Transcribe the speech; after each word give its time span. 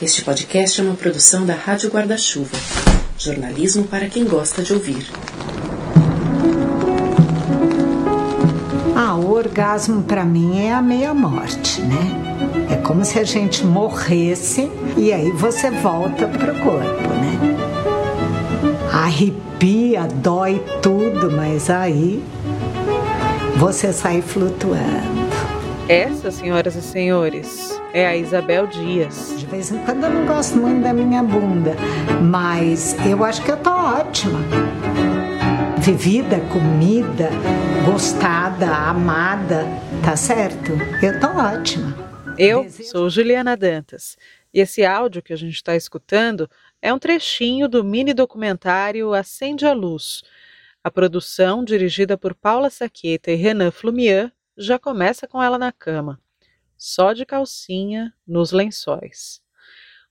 Este 0.00 0.22
podcast 0.22 0.80
é 0.80 0.84
uma 0.84 0.94
produção 0.94 1.44
da 1.44 1.54
Rádio 1.54 1.90
Guarda-Chuva. 1.90 2.56
Jornalismo 3.18 3.82
para 3.82 4.06
quem 4.08 4.24
gosta 4.24 4.62
de 4.62 4.72
ouvir. 4.72 5.04
Ah, 8.94 9.16
o 9.16 9.32
orgasmo 9.32 10.04
para 10.04 10.24
mim 10.24 10.60
é 10.60 10.72
a 10.72 10.80
meia-morte, 10.80 11.82
né? 11.82 11.98
É 12.70 12.76
como 12.76 13.04
se 13.04 13.18
a 13.18 13.24
gente 13.24 13.66
morresse 13.66 14.70
e 14.96 15.12
aí 15.12 15.32
você 15.32 15.68
volta 15.68 16.28
pro 16.28 16.54
corpo, 16.60 17.08
né? 17.14 17.56
Arrepia, 18.92 20.06
dói 20.06 20.62
tudo, 20.80 21.28
mas 21.28 21.68
aí 21.68 22.22
você 23.56 23.92
sai 23.92 24.22
flutuando. 24.22 25.18
Essa, 25.88 26.30
senhoras 26.30 26.76
e 26.76 26.82
senhores, 26.82 27.77
é 27.92 28.06
a 28.06 28.16
Isabel 28.16 28.66
Dias. 28.66 29.34
De 29.38 29.46
vez 29.46 29.70
em 29.70 29.78
quando 29.84 30.04
eu 30.04 30.10
não 30.10 30.26
gosto 30.26 30.56
muito 30.56 30.82
da 30.82 30.92
minha 30.92 31.22
bunda, 31.22 31.74
mas 32.22 32.96
eu 33.06 33.24
acho 33.24 33.42
que 33.44 33.50
eu 33.50 33.56
tô 33.56 33.70
ótima. 33.70 34.38
Vivida, 35.78 36.40
comida, 36.52 37.30
gostada, 37.84 38.66
amada, 38.66 39.64
tá 40.04 40.16
certo? 40.16 40.72
Eu 41.02 41.18
tô 41.18 41.28
ótima. 41.28 41.96
Eu 42.36 42.68
sou 42.70 43.08
Juliana 43.08 43.56
Dantas 43.56 44.16
e 44.52 44.60
esse 44.60 44.84
áudio 44.84 45.22
que 45.22 45.32
a 45.32 45.36
gente 45.36 45.54
está 45.54 45.74
escutando 45.74 46.48
é 46.80 46.92
um 46.92 46.98
trechinho 46.98 47.68
do 47.68 47.82
mini 47.82 48.14
documentário 48.14 49.12
Acende 49.12 49.66
a 49.66 49.72
Luz. 49.72 50.22
A 50.82 50.90
produção, 50.90 51.64
dirigida 51.64 52.16
por 52.16 52.34
Paula 52.34 52.70
Saqueta 52.70 53.30
e 53.30 53.34
Renan 53.34 53.70
Flumian, 53.70 54.30
já 54.56 54.78
começa 54.78 55.26
com 55.26 55.42
ela 55.42 55.58
na 55.58 55.72
cama, 55.72 56.20
só 56.78 57.12
de 57.12 57.26
calcinha, 57.26 58.14
nos 58.26 58.52
lençóis. 58.52 59.42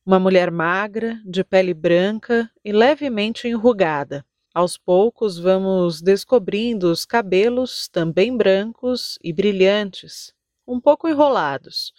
Uma 0.05 0.19
mulher 0.19 0.51
magra, 0.51 1.19
de 1.25 1.43
pele 1.43 1.73
branca 1.73 2.51
e 2.63 2.71
levemente 2.71 3.47
enrugada. 3.47 4.25
Aos 4.53 4.77
poucos 4.77 5.37
vamos 5.37 6.01
descobrindo 6.01 6.91
os 6.91 7.05
cabelos 7.05 7.87
também 7.87 8.35
brancos 8.35 9.17
e 9.23 9.31
brilhantes, 9.31 10.33
um 10.67 10.79
pouco 10.79 11.07
enrolados. 11.07 11.93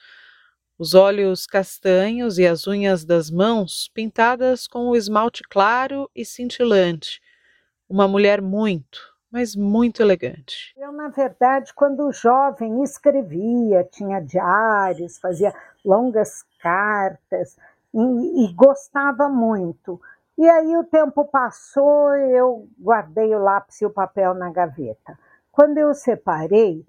Os 0.79 0.95
olhos 0.95 1.47
castanhos 1.47 2.39
e 2.39 2.47
as 2.47 2.67
unhas 2.67 3.05
das 3.05 3.31
mãos 3.31 3.89
pintadas 3.93 4.67
com 4.67 4.89
o 4.89 4.97
esmalte 4.97 5.43
claro 5.43 6.11
e 6.15 6.25
cintilante. 6.25 7.21
Uma 7.89 8.07
mulher 8.07 8.43
muito, 8.43 9.08
mas 9.31 9.55
muito 9.55 10.03
elegante. 10.03 10.73
Eu, 10.77 10.93
na 10.93 11.09
verdade, 11.09 11.73
quando 11.75 12.11
jovem, 12.13 12.83
escrevia, 12.83 13.85
tinha 13.85 14.21
diários, 14.21 15.19
fazia 15.19 15.53
longas 15.85 16.43
cartas 16.61 17.57
e, 17.93 18.45
e 18.45 18.53
gostava 18.55 19.29
muito. 19.29 20.01
E 20.37 20.49
aí 20.49 20.77
o 20.77 20.85
tempo 20.85 21.25
passou, 21.25 22.15
eu 22.15 22.69
guardei 22.81 23.35
o 23.35 23.43
lápis 23.43 23.81
e 23.81 23.87
o 23.87 23.91
papel 23.91 24.35
na 24.35 24.51
gaveta. 24.51 25.19
Quando 25.51 25.79
eu 25.79 25.93
separei, 25.95 26.87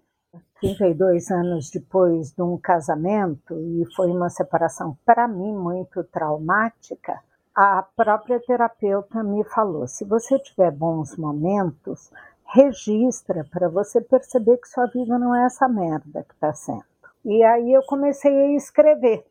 32 0.61 1.31
anos 1.31 1.71
depois 1.71 2.31
de 2.31 2.41
um 2.41 2.57
casamento, 2.57 3.59
e 3.59 3.85
foi 3.95 4.11
uma 4.11 4.29
separação 4.29 4.97
para 5.05 5.27
mim 5.27 5.53
muito 5.53 6.03
traumática, 6.03 7.19
a 7.61 7.83
própria 7.83 8.39
terapeuta 8.39 9.21
me 9.21 9.43
falou: 9.43 9.85
se 9.85 10.05
você 10.05 10.39
tiver 10.39 10.71
bons 10.71 11.17
momentos, 11.17 12.09
registra 12.53 13.45
para 13.51 13.67
você 13.67 13.99
perceber 13.99 14.55
que 14.59 14.69
sua 14.69 14.85
vida 14.85 15.19
não 15.19 15.35
é 15.35 15.45
essa 15.45 15.67
merda 15.67 16.23
que 16.23 16.33
está 16.33 16.53
sendo. 16.53 16.85
E 17.25 17.43
aí 17.43 17.73
eu 17.73 17.83
comecei 17.83 18.31
a 18.31 18.55
escrever. 18.55 19.25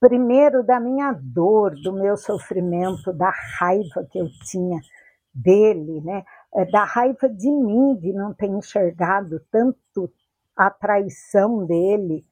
Primeiro 0.00 0.64
da 0.64 0.80
minha 0.80 1.12
dor, 1.12 1.74
do 1.82 1.92
meu 1.92 2.16
sofrimento, 2.16 3.12
da 3.12 3.30
raiva 3.58 4.08
que 4.10 4.18
eu 4.18 4.30
tinha 4.50 4.80
dele, 5.34 6.00
né? 6.00 6.24
É, 6.54 6.64
da 6.64 6.84
raiva 6.84 7.28
de 7.28 7.50
mim 7.50 7.94
de 7.96 8.10
não 8.14 8.32
ter 8.32 8.46
enxergado 8.46 9.38
tanto 9.52 10.10
a 10.56 10.70
traição 10.70 11.66
dele 11.66 12.24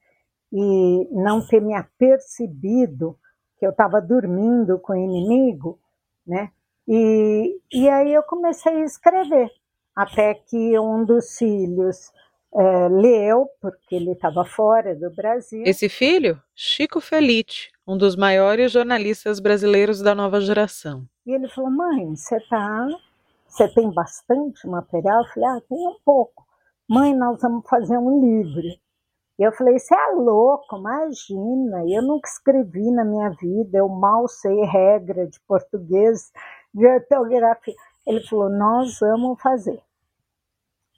e 0.51 1.07
não 1.11 1.45
ter 1.45 1.61
me 1.61 1.75
apercebido 1.75 3.15
que 3.57 3.65
eu 3.65 3.71
estava 3.71 4.01
dormindo 4.01 4.79
com 4.79 4.93
o 4.93 4.97
inimigo, 4.97 5.79
né? 6.25 6.51
E, 6.87 7.59
e 7.71 7.89
aí 7.89 8.13
eu 8.13 8.23
comecei 8.23 8.73
a 8.73 8.85
escrever, 8.85 9.49
até 9.95 10.33
que 10.35 10.77
um 10.79 11.03
dos 11.03 11.37
filhos 11.37 12.11
é, 12.53 12.87
leu, 12.87 13.49
porque 13.59 13.95
ele 13.95 14.11
estava 14.11 14.45
fora 14.45 14.95
do 14.95 15.09
Brasil. 15.09 15.63
Esse 15.65 15.89
filho, 15.89 16.41
Chico 16.55 17.01
Felite, 17.01 17.71
um 17.87 17.97
dos 17.97 18.15
maiores 18.15 18.71
jornalistas 18.71 19.39
brasileiros 19.39 20.01
da 20.01 20.15
nova 20.15 20.39
geração. 20.39 21.05
E 21.25 21.33
ele 21.33 21.49
falou: 21.49 21.71
Mãe, 21.71 22.15
você 22.15 22.39
tá, 22.49 22.87
você 23.47 23.67
tem 23.67 23.91
bastante 23.91 24.67
material? 24.67 25.21
Eu 25.21 25.27
falei: 25.33 25.49
Ah, 25.49 25.61
tem 25.67 25.87
um 25.87 25.97
pouco. 26.05 26.45
Mãe, 26.87 27.15
nós 27.15 27.41
vamos 27.41 27.67
fazer 27.67 27.97
um 27.97 28.21
livro. 28.21 28.61
Eu 29.37 29.51
falei, 29.51 29.77
você 29.77 29.93
é 29.93 30.11
louco, 30.13 30.77
imagina, 30.77 31.83
eu 31.89 32.01
nunca 32.01 32.29
escrevi 32.29 32.89
na 32.91 33.03
minha 33.03 33.29
vida, 33.31 33.77
eu 33.77 33.89
mal 33.89 34.27
sei 34.29 34.61
regra 34.63 35.27
de 35.27 35.39
português, 35.41 36.31
de 36.73 36.85
ortografia. 36.85 37.75
Ele 38.05 38.21
falou: 38.21 38.49
Nós 38.49 38.99
vamos 38.99 39.41
fazer. 39.41 39.81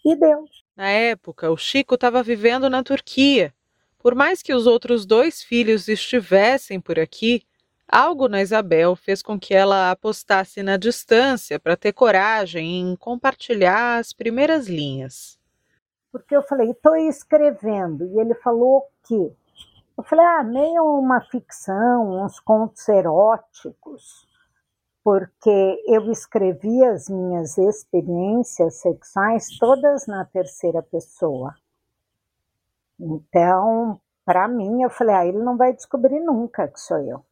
E 0.05 0.15
deu. 0.15 0.45
Na 0.75 0.89
época, 0.89 1.49
o 1.51 1.57
Chico 1.57 1.95
estava 1.95 2.21
vivendo 2.21 2.69
na 2.69 2.83
Turquia. 2.83 3.53
Por 3.97 4.13
mais 4.13 4.41
que 4.41 4.53
os 4.53 4.67
outros 4.67 5.05
dois 5.05 5.41
filhos 5.41 5.87
estivessem 5.87 6.79
por 6.79 6.99
aqui, 6.99 7.43
algo 7.87 8.27
na 8.27 8.41
Isabel 8.41 8.95
fez 8.95 9.21
com 9.21 9.39
que 9.39 9.53
ela 9.53 9.91
apostasse 9.91 10.61
na 10.61 10.77
distância 10.77 11.59
para 11.59 11.75
ter 11.75 11.93
coragem 11.93 12.79
em 12.79 12.95
compartilhar 12.95 13.97
as 13.97 14.13
primeiras 14.13 14.67
linhas. 14.67 15.36
Porque 16.19 16.35
eu 16.35 16.43
falei, 16.43 16.71
estou 16.71 16.95
escrevendo. 16.95 18.05
E 18.05 18.19
ele 18.19 18.35
falou 18.35 18.77
o 18.77 18.87
quê? 19.03 19.33
Eu 19.97 20.03
falei, 20.03 20.25
ah, 20.25 20.43
meio 20.43 20.83
uma 20.83 21.21
ficção, 21.21 22.23
uns 22.23 22.39
contos 22.39 22.87
eróticos 22.87 24.27
porque 25.07 25.81
eu 25.87 26.11
escrevi 26.11 26.83
as 26.83 27.07
minhas 27.07 27.57
experiências 27.57 28.81
sexuais 28.81 29.57
todas 29.57 30.05
na 30.05 30.25
terceira 30.25 30.83
pessoa. 30.83 31.55
Então, 32.99 34.01
para 34.25 34.49
mim, 34.49 34.81
eu 34.81 34.89
falei, 34.89 35.15
ah, 35.15 35.25
ele 35.25 35.37
não 35.37 35.55
vai 35.55 35.71
descobrir 35.71 36.19
nunca 36.19 36.67
que 36.67 36.77
sou 36.77 36.97
eu. 36.97 37.25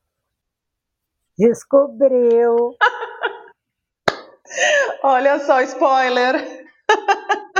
Descobriu. 1.38 2.78
Olha 5.04 5.38
só, 5.40 5.60
spoiler. 5.60 6.66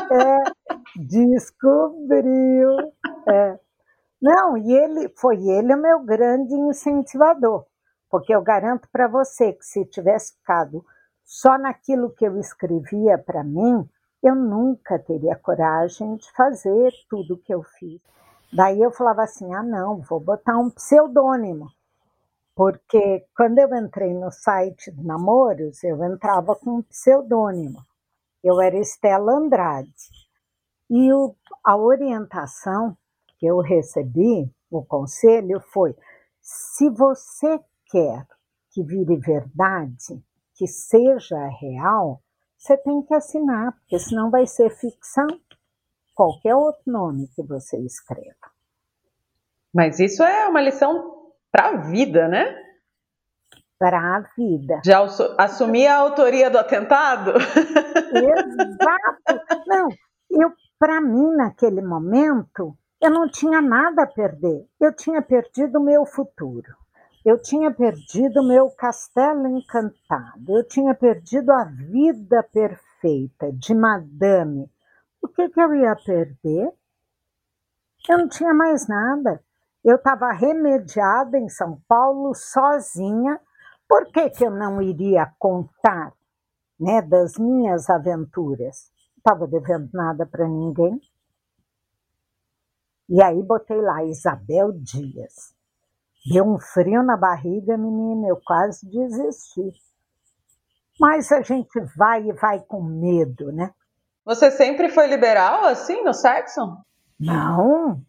É, 0.10 0.75
descobriu. 0.98 2.78
É. 3.28 3.60
Não, 4.22 4.58
e 4.58 4.74
ele 4.74 5.10
foi 5.18 5.38
ele 5.48 5.74
o 5.74 5.82
meu 5.82 6.00
grande 6.00 6.54
incentivador. 6.54 7.66
Porque 8.10 8.34
eu 8.34 8.42
garanto 8.42 8.88
para 8.92 9.08
você 9.08 9.54
que 9.54 9.66
se 9.66 9.86
tivesse 9.86 10.34
ficado 10.38 10.86
só 11.24 11.58
naquilo 11.58 12.14
que 12.14 12.26
eu 12.26 12.40
escrevia 12.40 13.18
para 13.18 13.44
mim, 13.44 13.88
eu 14.24 14.36
nunca 14.36 14.98
teria 14.98 15.36
coragem 15.36 16.16
de 16.16 16.32
fazer 16.32 16.92
tudo 17.10 17.36
o 17.36 17.38
que 17.38 17.54
eu 17.54 17.62
fiz. 17.64 18.02
Daí 18.54 18.82
eu 18.82 18.92
falava 18.92 19.24
assim: 19.24 19.54
ah, 19.54 19.64
não, 19.64 20.02
vou 20.02 20.20
botar 20.20 20.58
um 20.58 20.70
pseudônimo. 20.70 21.70
Porque 22.56 23.26
quando 23.36 23.60
eu 23.60 23.76
entrei 23.76 24.14
no 24.14 24.32
site 24.32 24.90
de 24.92 25.06
namoros, 25.06 25.84
eu 25.84 26.02
entrava 26.04 26.56
com 26.56 26.78
um 26.78 26.82
pseudônimo. 26.82 27.84
Eu 28.42 28.62
era 28.62 28.78
Estela 28.78 29.34
Andrade. 29.34 30.25
E 30.90 31.12
o, 31.14 31.36
a 31.64 31.76
orientação 31.76 32.98
que 33.38 33.46
eu 33.46 33.60
recebi, 33.60 34.50
o 34.70 34.84
conselho, 34.84 35.60
foi: 35.72 35.96
se 36.42 36.90
você 36.90 37.60
quer 37.88 38.26
que 38.72 38.84
vire 38.84 39.18
verdade, 39.18 40.24
que 40.56 40.68
seja 40.68 41.48
real, 41.60 42.22
você 42.58 42.78
tem 42.78 43.02
que 43.04 43.14
assinar, 43.14 43.74
porque 43.74 44.00
senão 44.00 44.30
vai 44.30 44.46
ser 44.46 44.70
ficção. 44.70 45.28
Qualquer 46.14 46.56
outro 46.56 46.82
nome 46.88 47.28
que 47.36 47.44
você 47.44 47.78
escreva. 47.78 48.52
Mas 49.74 50.00
isso 50.00 50.24
é 50.24 50.48
uma 50.48 50.62
lição 50.62 51.34
para 51.52 51.70
a 51.70 51.78
vida, 51.78 52.28
né? 52.30 52.56
Para 53.78 54.00
a 54.00 54.20
vida. 54.38 54.82
Já 54.86 55.06
assumir 55.38 55.88
a 55.88 55.98
autoria 55.98 56.50
do 56.50 56.58
atentado? 56.58 57.32
Exato. 58.16 59.66
Não, 59.68 59.90
eu, 60.32 60.54
para 60.86 61.02
mim, 61.02 61.36
naquele 61.36 61.82
momento, 61.82 62.78
eu 63.02 63.10
não 63.10 63.28
tinha 63.28 63.60
nada 63.60 64.04
a 64.04 64.08
perder. 64.08 64.70
Eu 64.80 64.96
tinha 64.96 65.20
perdido 65.20 65.80
o 65.80 65.84
meu 65.84 66.06
futuro. 66.06 66.76
Eu 67.26 67.42
tinha 67.42 67.72
perdido 67.72 68.48
meu 68.48 68.70
castelo 68.70 69.48
encantado, 69.48 70.56
eu 70.56 70.64
tinha 70.64 70.94
perdido 70.94 71.52
a 71.52 71.64
vida 71.64 72.44
perfeita 72.54 73.52
de 73.52 73.74
madame. 73.74 74.70
O 75.20 75.28
que, 75.28 75.50
que 75.50 75.60
eu 75.60 75.74
ia 75.74 75.96
perder? 75.96 76.72
Eu 78.08 78.20
não 78.20 78.30
tinha 78.30 78.54
mais 78.54 78.88
nada. 78.88 79.44
Eu 79.84 79.96
estava 79.96 80.32
remediada 80.34 81.36
em 81.40 81.50
São 81.50 81.82
Paulo 81.88 82.36
sozinha. 82.36 83.42
Por 83.90 84.06
que, 84.12 84.30
que 84.30 84.46
eu 84.46 84.52
não 84.52 84.80
iria 84.80 85.34
contar 85.40 86.14
né, 86.80 87.02
das 87.02 87.40
minhas 87.40 87.90
aventuras? 87.90 88.94
Não 89.26 89.34
estava 89.34 89.48
devendo 89.48 89.90
nada 89.92 90.24
para 90.24 90.48
ninguém. 90.48 91.02
E 93.10 93.24
aí 93.24 93.42
botei 93.42 93.82
lá 93.82 94.04
Isabel 94.04 94.72
Dias. 94.72 95.56
Deu 96.32 96.46
um 96.46 96.60
frio 96.60 97.02
na 97.02 97.18
barriga, 97.18 97.76
menina, 97.76 98.28
eu 98.28 98.40
quase 98.46 98.88
desisti. 98.88 99.74
Mas 101.00 101.32
a 101.32 101.42
gente 101.42 101.80
vai 101.98 102.30
e 102.30 102.34
vai 102.34 102.60
com 102.62 102.84
medo, 102.84 103.52
né? 103.52 103.74
Você 104.24 104.52
sempre 104.52 104.90
foi 104.90 105.08
liberal 105.08 105.66
assim 105.66 106.04
no 106.04 106.14
sexo? 106.14 106.78
Não. 107.20 108.00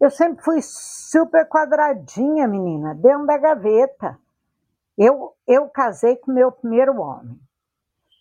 Eu 0.00 0.10
sempre 0.10 0.42
fui 0.44 0.60
super 0.62 1.48
quadradinha, 1.48 2.46
menina, 2.46 2.94
dentro 2.94 3.26
da 3.26 3.36
gaveta. 3.36 4.16
Eu, 4.96 5.34
eu 5.46 5.68
casei 5.68 6.16
com 6.16 6.32
meu 6.32 6.52
primeiro 6.52 7.00
homem. 7.00 7.40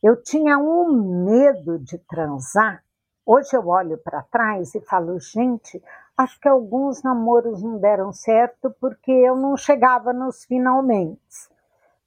Eu 0.02 0.22
tinha 0.22 0.58
um 0.58 1.26
medo 1.26 1.78
de 1.80 1.98
transar. 1.98 2.84
Hoje 3.26 3.56
eu 3.56 3.68
olho 3.68 3.98
para 3.98 4.24
trás 4.24 4.74
e 4.74 4.82
falo, 4.82 5.20
gente, 5.20 5.82
acho 6.18 6.40
que 6.40 6.48
alguns 6.48 7.04
namoros 7.04 7.62
não 7.62 7.80
deram 7.80 8.12
certo 8.12 8.74
porque 8.80 9.12
eu 9.12 9.36
não 9.36 9.56
chegava 9.56 10.12
nos 10.14 10.46
finalmente 10.46 11.20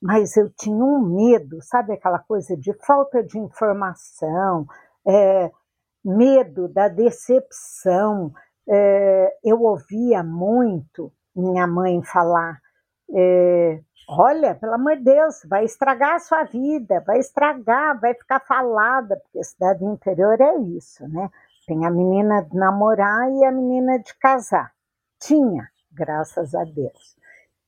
mas 0.02 0.36
eu 0.36 0.50
tinha 0.50 0.84
um 0.84 0.98
medo, 0.98 1.62
sabe 1.62 1.92
aquela 1.92 2.18
coisa 2.18 2.56
de 2.56 2.72
falta 2.84 3.22
de 3.22 3.38
informação, 3.38 4.66
é, 5.06 5.52
medo 6.04 6.66
da 6.66 6.88
decepção. 6.88 8.32
É, 8.68 9.38
eu 9.44 9.62
ouvia 9.62 10.24
muito 10.24 11.12
minha 11.36 11.68
mãe 11.68 12.02
falar: 12.02 12.60
é, 13.14 13.80
olha, 14.08 14.54
pelo 14.54 14.74
amor 14.74 14.96
de 14.96 15.04
Deus, 15.04 15.42
vai 15.44 15.64
estragar 15.64 16.14
a 16.14 16.18
sua 16.18 16.44
vida, 16.44 17.00
vai 17.06 17.18
estragar, 17.18 18.00
vai 18.00 18.14
ficar 18.14 18.40
falada, 18.40 19.16
porque 19.16 19.42
cidade 19.44 19.84
interior 19.84 20.40
é 20.40 20.56
isso, 20.58 21.06
né? 21.08 21.30
Tem 21.66 21.86
a 21.86 21.90
menina 21.90 22.42
de 22.42 22.56
namorar 22.56 23.30
e 23.30 23.44
a 23.44 23.52
menina 23.52 23.98
de 23.98 24.14
casar. 24.18 24.72
Tinha, 25.20 25.68
graças 25.90 26.54
a 26.54 26.64
Deus. 26.64 27.16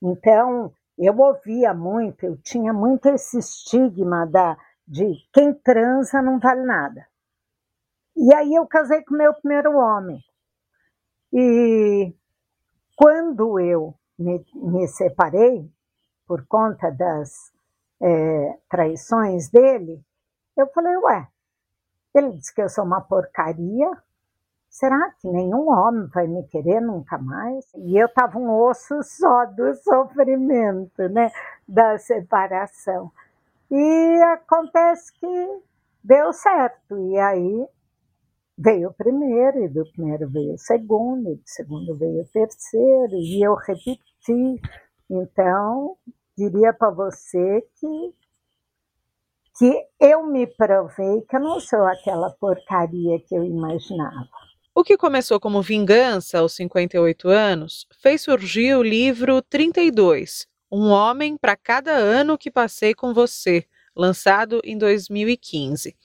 Então, 0.02 0.72
eu 0.98 1.16
ouvia 1.18 1.72
muito, 1.72 2.24
eu 2.24 2.36
tinha 2.36 2.72
muito 2.72 3.08
esse 3.08 3.38
estigma 3.38 4.26
da, 4.26 4.56
de 4.86 5.14
quem 5.32 5.54
transa 5.54 6.20
não 6.20 6.38
vale 6.38 6.62
nada. 6.64 7.06
E 8.16 8.32
aí 8.34 8.54
eu 8.54 8.66
casei 8.66 9.02
com 9.02 9.14
meu 9.14 9.34
primeiro 9.34 9.76
homem. 9.76 10.20
E 11.32 12.14
quando 12.96 13.58
eu 13.58 13.94
me, 14.16 14.44
me 14.54 14.86
separei, 14.86 15.68
por 16.26 16.46
conta 16.46 16.90
das 16.90 17.52
é, 18.02 18.58
traições 18.68 19.50
dele, 19.50 20.02
eu 20.56 20.66
falei, 20.68 20.96
ué, 20.96 21.28
ele 22.14 22.32
disse 22.32 22.54
que 22.54 22.62
eu 22.62 22.68
sou 22.68 22.84
uma 22.84 23.00
porcaria, 23.00 23.90
será 24.68 25.10
que 25.20 25.28
nenhum 25.28 25.68
homem 25.68 26.06
vai 26.08 26.26
me 26.26 26.44
querer 26.44 26.80
nunca 26.80 27.18
mais? 27.18 27.64
E 27.74 27.96
eu 27.96 28.06
estava 28.06 28.38
um 28.38 28.50
osso 28.50 29.02
só 29.02 29.46
do 29.46 29.74
sofrimento, 29.74 31.08
né, 31.08 31.30
da 31.66 31.98
separação. 31.98 33.10
E 33.70 34.22
acontece 34.34 35.12
que 35.12 35.62
deu 36.02 36.32
certo. 36.32 36.98
E 36.98 37.18
aí 37.18 37.68
veio 38.56 38.90
o 38.90 38.94
primeiro, 38.94 39.64
e 39.64 39.68
do 39.68 39.84
primeiro 39.92 40.28
veio 40.28 40.54
o 40.54 40.58
segundo, 40.58 41.30
e 41.30 41.36
do 41.36 41.42
segundo 41.44 41.96
veio 41.96 42.22
o 42.22 42.28
terceiro, 42.28 43.14
e 43.14 43.42
eu 43.42 43.54
repeti. 43.54 44.60
Então, 45.14 45.96
diria 46.36 46.72
para 46.72 46.90
você 46.90 47.64
que 47.78 48.14
que 49.56 49.86
eu 50.00 50.26
me 50.26 50.48
provei 50.48 51.20
que 51.28 51.36
eu 51.36 51.40
não 51.40 51.60
sou 51.60 51.84
aquela 51.84 52.28
porcaria 52.30 53.20
que 53.20 53.36
eu 53.36 53.44
imaginava. 53.44 54.28
O 54.74 54.82
que 54.82 54.96
começou 54.96 55.38
como 55.38 55.62
vingança 55.62 56.40
aos 56.40 56.54
58 56.54 57.28
anos 57.28 57.86
fez 58.02 58.22
surgir 58.22 58.74
o 58.74 58.82
livro 58.82 59.40
32, 59.40 60.48
Um 60.72 60.88
Homem 60.88 61.36
para 61.36 61.56
Cada 61.56 61.92
Ano 61.92 62.36
que 62.36 62.50
Passei 62.50 62.92
com 62.94 63.14
Você, 63.14 63.64
lançado 63.94 64.60
em 64.64 64.76
2015. 64.76 65.96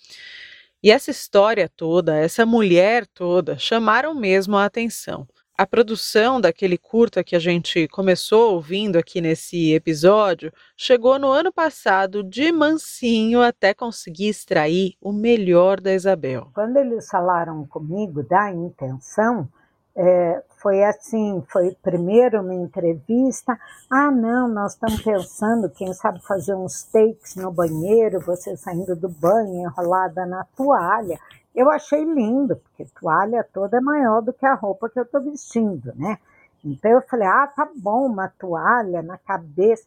E 0.84 0.92
essa 0.92 1.10
história 1.10 1.68
toda, 1.68 2.16
essa 2.16 2.46
mulher 2.46 3.08
toda, 3.08 3.58
chamaram 3.58 4.14
mesmo 4.14 4.56
a 4.56 4.66
atenção. 4.66 5.28
A 5.60 5.68
produção 5.68 6.40
daquele 6.40 6.78
curta 6.78 7.22
que 7.22 7.36
a 7.36 7.40
gente 7.40 7.86
começou 7.90 8.54
ouvindo 8.54 8.98
aqui 8.98 9.20
nesse 9.20 9.74
episódio 9.74 10.54
chegou 10.78 11.20
no 11.20 11.28
ano 11.28 11.52
passado 11.52 12.24
de 12.24 12.50
mansinho 12.50 13.42
até 13.42 13.74
conseguir 13.74 14.30
extrair 14.30 14.94
o 15.02 15.12
melhor 15.12 15.82
da 15.82 15.94
Isabel. 15.94 16.48
Quando 16.54 16.78
eles 16.78 17.10
falaram 17.10 17.68
comigo 17.68 18.24
da 18.24 18.50
intenção, 18.54 19.50
é, 19.98 20.42
foi 20.62 20.82
assim, 20.82 21.44
foi 21.52 21.76
primeiro 21.84 22.42
uma 22.42 22.56
entrevista, 22.56 23.60
ah 23.92 24.10
não, 24.10 24.48
nós 24.48 24.76
estamos 24.76 25.02
pensando, 25.02 25.70
quem 25.70 25.94
sabe 25.94 26.22
fazer 26.22 26.56
uns 26.56 26.84
takes 26.84 27.36
no 27.36 27.52
banheiro, 27.52 28.22
você 28.22 28.56
saindo 28.56 28.96
do 28.96 29.10
banho, 29.10 29.64
enrolada 29.64 30.26
na 30.26 30.46
toalha. 30.56 31.20
Eu 31.54 31.70
achei 31.70 32.04
lindo, 32.04 32.56
porque 32.58 32.86
toalha 33.00 33.48
toda 33.54 33.78
é 33.78 33.82
maior 33.82 34.22
do 34.22 34.34
que 34.34 34.46
a 34.46 34.54
roupa 34.54 34.90
que 34.90 35.00
eu 35.00 35.04
estou 35.04 35.22
vestindo, 35.22 35.94
né? 35.96 36.18
Então 36.64 36.92
eu 36.92 37.02
falei, 37.02 37.28
ah, 37.28 37.48
tá 37.48 37.68
bom, 37.76 38.06
uma 38.06 38.28
toalha 38.28 39.02
na 39.02 39.18
cabeça. 39.18 39.86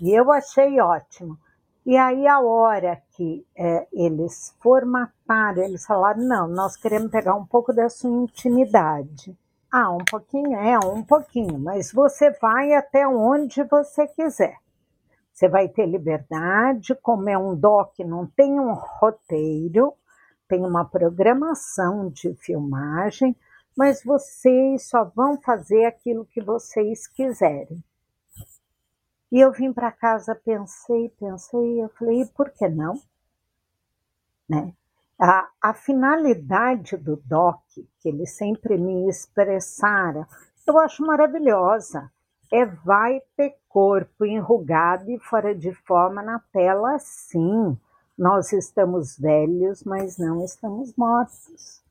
E 0.00 0.12
eu 0.12 0.32
achei 0.32 0.80
ótimo. 0.80 1.38
E 1.86 1.98
aí, 1.98 2.26
a 2.26 2.40
hora 2.40 3.02
que 3.10 3.46
é, 3.54 3.86
eles 3.92 4.56
formataram, 4.58 5.62
eles 5.62 5.84
falaram: 5.84 6.22
não, 6.24 6.48
nós 6.48 6.76
queremos 6.76 7.10
pegar 7.10 7.34
um 7.34 7.44
pouco 7.44 7.74
da 7.74 7.90
sua 7.90 8.10
intimidade. 8.10 9.36
Ah, 9.70 9.90
um 9.90 10.04
pouquinho, 10.04 10.56
é, 10.58 10.78
um 10.78 11.02
pouquinho, 11.02 11.58
mas 11.58 11.92
você 11.92 12.30
vai 12.40 12.72
até 12.72 13.06
onde 13.06 13.62
você 13.64 14.06
quiser. 14.06 14.56
Você 15.32 15.46
vai 15.48 15.68
ter 15.68 15.84
liberdade, 15.84 16.94
como 17.02 17.28
é 17.28 17.36
um 17.36 17.54
doc, 17.54 17.98
não 17.98 18.24
tem 18.24 18.58
um 18.58 18.72
roteiro, 18.72 19.92
tem 20.48 20.64
uma 20.64 20.84
programação 20.84 22.08
de 22.08 22.34
filmagem, 22.34 23.36
mas 23.76 24.02
vocês 24.04 24.88
só 24.88 25.04
vão 25.04 25.40
fazer 25.40 25.84
aquilo 25.84 26.26
que 26.26 26.42
vocês 26.42 27.06
quiserem. 27.06 27.82
E 29.32 29.40
eu 29.40 29.50
vim 29.50 29.72
para 29.72 29.90
casa, 29.90 30.34
pensei, 30.34 31.08
pensei, 31.18 31.82
eu 31.82 31.88
falei, 31.88 32.22
e 32.22 32.26
por 32.26 32.50
que 32.50 32.68
não? 32.68 32.94
Né? 34.48 34.72
A, 35.18 35.48
a 35.60 35.74
finalidade 35.74 36.96
do 36.96 37.16
DOC, 37.16 37.88
que 37.98 38.08
ele 38.08 38.26
sempre 38.26 38.76
me 38.76 39.08
expressara, 39.08 40.26
eu 40.66 40.78
acho 40.78 41.04
maravilhosa. 41.04 42.10
É 42.52 42.64
vai 42.64 43.20
ter 43.36 43.56
corpo 43.68 44.24
enrugado 44.24 45.10
e 45.10 45.18
fora 45.18 45.52
de 45.52 45.74
forma 45.74 46.22
na 46.22 46.38
tela, 46.52 46.96
sim. 47.00 47.76
Nós 48.16 48.52
estamos 48.52 49.18
velhos, 49.18 49.82
mas 49.82 50.18
não 50.18 50.44
estamos 50.44 50.94
mortos. 50.96 51.82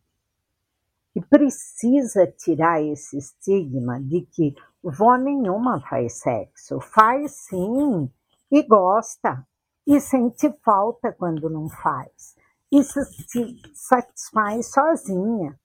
E 1.14 1.22
precisa 1.22 2.26
tirar 2.26 2.82
esse 2.82 3.18
estigma 3.18 4.00
de 4.02 4.22
que 4.22 4.56
vó 4.82 5.16
nenhuma 5.18 5.82
faz 5.82 6.20
sexo. 6.20 6.80
Faz 6.80 7.32
sim, 7.32 8.10
e 8.50 8.64
gosta, 8.64 9.46
e 9.86 10.00
sente 10.00 10.50
falta 10.64 11.12
quando 11.12 11.50
não 11.50 11.68
faz. 11.70 12.36
Isso 12.72 13.04
se 13.04 13.62
satisfaz 13.74 14.72
sozinha. 14.72 15.60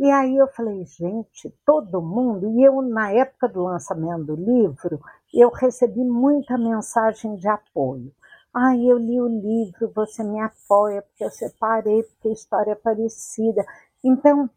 E 0.00 0.10
aí 0.10 0.36
eu 0.36 0.48
falei, 0.48 0.84
gente, 0.84 1.48
todo 1.64 2.02
mundo, 2.02 2.50
e 2.50 2.64
eu 2.64 2.82
na 2.82 3.12
época 3.12 3.48
do 3.48 3.62
lançamento 3.62 4.24
do 4.24 4.34
livro, 4.34 5.00
eu 5.32 5.48
recebi 5.50 6.04
muita 6.04 6.58
mensagem 6.58 7.36
de 7.36 7.46
apoio. 7.46 8.12
Ah, 8.54 8.76
eu 8.76 8.98
li 8.98 9.18
o 9.18 9.28
livro, 9.28 9.90
você 9.94 10.22
me 10.22 10.38
apoia, 10.38 11.00
porque 11.00 11.24
eu 11.24 11.30
separei, 11.30 12.02
porque 12.02 12.28
a 12.28 12.32
história 12.32 12.72
é 12.72 12.74
parecida. 12.74 13.64
Então, 14.04 14.50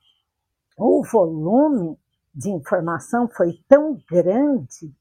o 0.77 1.01
volume 1.03 1.97
de 2.33 2.49
informação 2.49 3.29
foi 3.29 3.53
tão 3.69 3.97
grande 4.09 4.93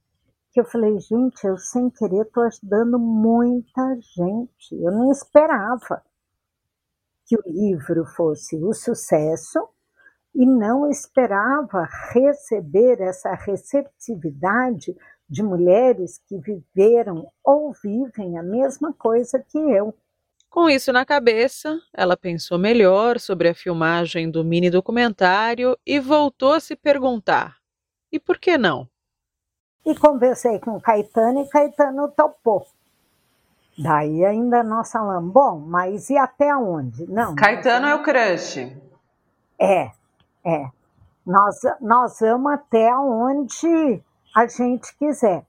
que 0.53 0.61
eu 0.61 0.65
falei, 0.65 0.97
gente, 1.01 1.45
eu 1.45 1.59
sem 1.59 1.91
querer 1.91 2.23
estou 2.23 2.45
ajudando 2.45 2.97
muita 2.97 3.97
gente. 4.17 4.73
Eu 4.81 4.93
não 4.93 5.11
esperava 5.11 6.01
que 7.27 7.37
o 7.37 7.43
livro 7.45 8.05
fosse 8.15 8.63
o 8.63 8.73
sucesso 8.73 9.69
e 10.33 10.47
não 10.47 10.89
esperava 10.89 11.89
receber 12.13 13.01
essa 13.01 13.35
receptividade 13.35 14.95
de 15.29 15.43
mulheres 15.43 16.21
que 16.27 16.39
viveram 16.39 17.27
ou 17.43 17.73
vivem 17.73 18.39
a 18.39 18.43
mesma 18.43 18.93
coisa 18.93 19.39
que 19.39 19.59
eu. 19.59 19.95
Com 20.51 20.69
isso 20.69 20.93
na 20.93 21.05
cabeça, 21.05 21.81
ela 21.93 22.17
pensou 22.17 22.59
melhor 22.59 23.19
sobre 23.19 23.49
a 23.49 23.55
filmagem 23.55 24.31
do 24.31 24.45
mini 24.45 24.71
documentário 24.71 25.77
e 25.85 25.99
voltou 25.99 26.53
a 26.53 26.61
se 26.61 26.77
perguntar: 26.77 27.57
e 28.13 28.21
por 28.21 28.39
que 28.39 28.57
não? 28.57 28.89
E 29.85 29.95
conversei 29.95 30.59
com 30.61 30.77
o 30.77 30.81
Caetano 30.81 31.41
e 31.41 31.49
Caetano 31.49 32.09
topou. 32.09 32.65
Daí 33.77 34.25
ainda 34.25 34.63
nós 34.63 34.93
falamos, 34.93 35.33
bom, 35.33 35.59
mas 35.59 36.09
e 36.09 36.17
até 36.17 36.55
onde? 36.57 37.11
Não. 37.11 37.35
Caetano 37.35 37.87
é 37.87 37.95
o 37.95 38.03
crush. 38.03 38.73
É, 39.59 39.91
é. 40.45 40.71
Nós, 41.27 41.57
nós 41.81 42.21
vamos 42.21 42.53
até 42.53 42.95
onde 42.97 44.01
a 44.35 44.47
gente 44.47 44.97
quiser. 44.97 45.47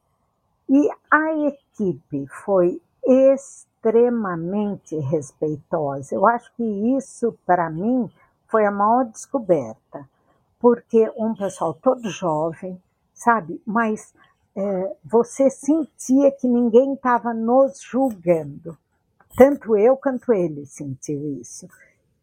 E 0.69 0.89
a 1.11 1.47
equipe 1.47 2.27
foi 2.43 2.81
extremamente 3.05 4.95
respeitosa. 4.97 6.13
Eu 6.13 6.25
acho 6.25 6.53
que 6.55 6.63
isso, 6.95 7.37
para 7.45 7.69
mim, 7.69 8.09
foi 8.47 8.65
a 8.65 8.71
maior 8.71 9.05
descoberta, 9.05 10.07
porque 10.59 11.11
um 11.17 11.33
pessoal 11.35 11.73
todo 11.73 12.09
jovem, 12.09 12.81
sabe, 13.13 13.61
mas 13.65 14.13
é, 14.55 14.95
você 15.03 15.49
sentia 15.49 16.31
que 16.31 16.47
ninguém 16.47 16.93
estava 16.93 17.33
nos 17.33 17.81
julgando. 17.81 18.77
Tanto 19.35 19.75
eu 19.77 19.97
quanto 19.97 20.33
ele 20.33 20.65
sentiu 20.65 21.39
isso. 21.39 21.67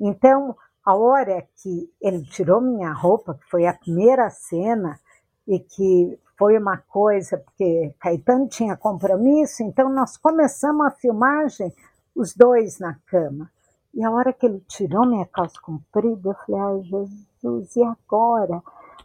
Então, 0.01 0.57
a 0.85 0.95
hora 0.97 1.47
que 1.57 1.93
ele 2.01 2.25
tirou 2.25 2.61
minha 2.61 2.93
roupa, 2.93 3.35
que 3.35 3.49
foi 3.51 3.67
a 3.67 3.75
primeira 3.75 4.31
cena, 4.31 4.99
e 5.47 5.59
que 5.59 6.19
foi 6.43 6.59
uma 6.59 6.77
coisa, 6.77 7.39
porque 7.39 7.95
Caetano 8.01 8.49
tinha 8.49 8.77
compromisso, 8.77 9.63
então 9.63 9.89
nós 9.89 10.17
começamos 10.17 10.85
a 10.85 10.91
filmagem, 10.91 11.73
os 12.17 12.35
dois 12.35 12.81
na 12.81 12.97
cama. 13.07 13.49
E 13.95 14.03
a 14.03 14.11
hora 14.11 14.33
que 14.33 14.47
ele 14.47 14.59
tirou 14.67 15.07
minha 15.07 15.25
calça 15.25 15.61
comprida, 15.63 16.31
eu 16.31 16.35
falei, 16.35 16.61
ai 16.61 16.83
Jesus, 16.83 17.77
e 17.77 17.83
agora? 17.85 18.61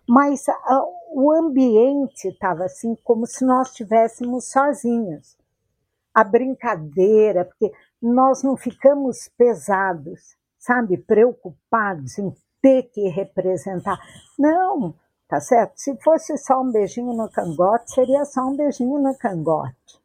Mas 0.09 0.47
uh, 0.47 0.87
o 1.11 1.31
ambiente 1.31 2.27
estava 2.27 2.63
assim, 2.63 2.97
como 3.03 3.27
se 3.27 3.45
nós 3.45 3.67
estivéssemos 3.67 4.49
sozinhos. 4.49 5.37
A 6.15 6.23
brincadeira, 6.23 7.45
porque 7.45 7.71
nós 8.01 8.41
não 8.41 8.57
ficamos 8.57 9.29
pesados, 9.37 10.35
sabe, 10.57 10.97
preocupados 10.97 12.17
em 12.17 12.33
ter 12.63 12.89
que 12.91 13.07
representar. 13.09 13.99
Não, 14.39 14.95
tá 15.27 15.39
certo? 15.39 15.73
Se 15.75 15.95
fosse 16.01 16.37
só 16.37 16.61
um 16.61 16.71
beijinho 16.71 17.13
no 17.13 17.29
cangote, 17.29 17.91
seria 17.91 18.25
só 18.25 18.41
um 18.41 18.55
beijinho 18.55 18.99
no 18.99 19.17
cangote. 19.17 20.01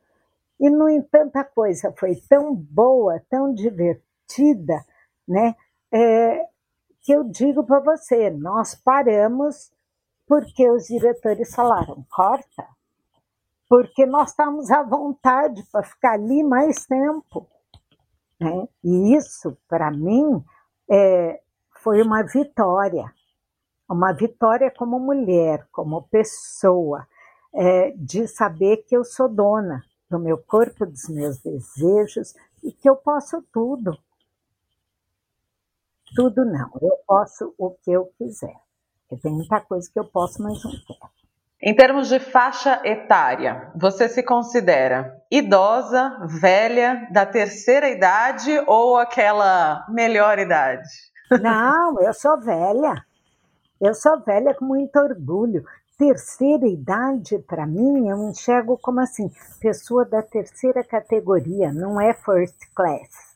E, 0.59 0.71
no 0.71 0.89
entanto, 0.89 1.37
a 1.37 1.45
coisa 1.45 1.93
foi 1.99 2.17
tão 2.29 2.55
boa, 2.55 3.21
tão 3.29 3.53
divertida, 3.53 4.85
né? 5.27 5.57
É, 5.93 6.47
que 7.01 7.13
eu 7.13 7.25
digo 7.25 7.65
para 7.65 7.81
você, 7.81 8.31
nós 8.31 8.75
paramos 8.75 9.73
porque 10.27 10.71
os 10.71 10.87
diretores 10.87 11.55
falaram, 11.55 12.05
corta, 12.11 12.67
porque 13.69 14.07
nós 14.07 14.31
estamos 14.31 14.71
à 14.71 14.83
vontade 14.83 15.63
para 15.71 15.83
ficar 15.83 16.13
ali 16.13 16.43
mais 16.43 16.87
tempo. 16.87 17.47
Né? 18.41 18.69
E 18.85 19.17
isso, 19.17 19.57
para 19.69 19.91
mim, 19.91 20.45
é, 20.91 21.41
foi 21.83 22.03
uma 22.03 22.23
vitória, 22.23 23.13
uma 23.93 24.13
vitória 24.13 24.71
como 24.71 24.99
mulher, 24.99 25.67
como 25.71 26.03
pessoa, 26.03 27.07
é, 27.55 27.93
de 27.97 28.27
saber 28.27 28.79
que 28.79 28.97
eu 28.97 29.05
sou 29.05 29.29
dona 29.29 29.83
do 30.11 30.19
meu 30.19 30.39
corpo, 30.39 30.87
dos 30.87 31.09
meus 31.09 31.39
desejos 31.39 32.35
e 32.63 32.73
que 32.73 32.89
eu 32.89 32.97
posso 32.97 33.43
tudo. 33.53 33.97
Tudo 36.15 36.45
não, 36.45 36.71
eu 36.81 36.99
posso 37.07 37.55
o 37.57 37.71
que 37.71 37.91
eu 37.91 38.11
quiser. 38.19 38.57
Porque 39.09 39.23
tem 39.23 39.33
muita 39.33 39.61
coisa 39.61 39.91
que 39.91 39.99
eu 39.99 40.05
posso, 40.05 40.43
mas 40.43 40.63
não 40.65 40.71
quero. 40.71 41.13
Em 41.65 41.77
termos 41.77 42.09
de 42.09 42.19
faixa 42.19 42.81
etária, 42.85 43.71
você 43.77 44.09
se 44.09 44.23
considera 44.23 45.23
idosa, 45.31 46.19
velha, 46.27 47.09
da 47.13 47.25
terceira 47.25 47.89
idade 47.89 48.51
ou 48.67 48.99
aquela 48.99 49.87
melhor 49.89 50.41
idade? 50.41 50.89
Não, 51.41 52.01
eu 52.01 52.13
sou 52.13 52.41
velha. 52.41 53.07
Eu 53.83 53.95
sou 53.95 54.21
velha 54.21 54.55
com 54.55 54.65
muito 54.65 54.97
orgulho. 54.97 55.65
Terceira 55.99 56.69
idade, 56.69 57.37
para 57.41 57.67
mim, 57.67 58.09
eu 58.09 58.31
enxergo 58.31 58.79
como 58.81 59.01
assim, 59.01 59.29
pessoa 59.61 60.05
da 60.05 60.23
terceira 60.23 60.85
categoria, 60.85 61.73
não 61.73 62.01
é 62.01 62.15
first 62.15 62.55
class. 62.77 63.35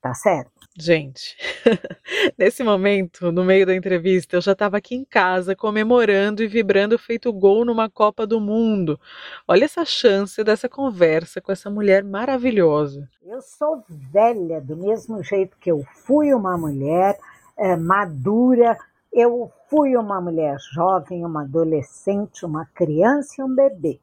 Tá 0.00 0.14
certo? 0.14 0.50
Gente, 0.78 1.36
nesse 2.38 2.64
momento, 2.64 3.30
no 3.30 3.44
meio 3.44 3.66
da 3.66 3.74
entrevista, 3.74 4.36
eu 4.36 4.40
já 4.40 4.52
estava 4.52 4.78
aqui 4.78 4.94
em 4.94 5.04
casa 5.04 5.54
comemorando 5.54 6.42
e 6.42 6.46
vibrando 6.46 6.98
feito 6.98 7.30
gol 7.30 7.62
numa 7.62 7.90
Copa 7.90 8.26
do 8.26 8.40
Mundo. 8.40 8.98
Olha 9.46 9.66
essa 9.66 9.84
chance 9.84 10.42
dessa 10.42 10.70
conversa 10.70 11.38
com 11.42 11.52
essa 11.52 11.68
mulher 11.68 12.02
maravilhosa. 12.02 13.06
Eu 13.22 13.42
sou 13.42 13.84
velha, 14.10 14.58
do 14.58 14.74
mesmo 14.74 15.22
jeito 15.22 15.58
que 15.58 15.70
eu 15.70 15.84
fui 16.06 16.32
uma 16.32 16.56
mulher 16.56 17.18
é, 17.58 17.76
madura, 17.76 18.78
eu 19.16 19.50
fui 19.70 19.96
uma 19.96 20.20
mulher 20.20 20.58
jovem, 20.74 21.24
uma 21.24 21.42
adolescente, 21.42 22.44
uma 22.44 22.66
criança 22.66 23.36
e 23.38 23.42
um 23.42 23.54
bebê. 23.54 23.98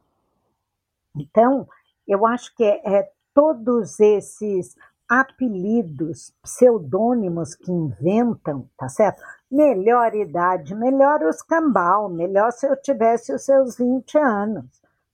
Então, 1.16 1.68
eu 2.08 2.26
acho 2.26 2.54
que 2.56 2.64
é, 2.64 2.82
é 2.84 3.12
todos 3.32 4.00
esses 4.00 4.76
apelidos, 5.08 6.34
pseudônimos 6.42 7.54
que 7.54 7.72
inventam, 7.72 8.68
tá 8.76 8.90
certo? 8.90 9.22
Melhor 9.52 10.16
idade, 10.16 10.74
melhor 10.74 11.22
os 11.22 11.44
cambal, 11.44 12.10
melhor 12.10 12.52
se 12.52 12.66
eu 12.66 12.76
tivesse 12.76 13.32
os 13.32 13.44
seus 13.44 13.78
20 13.78 14.18
anos, 14.18 14.66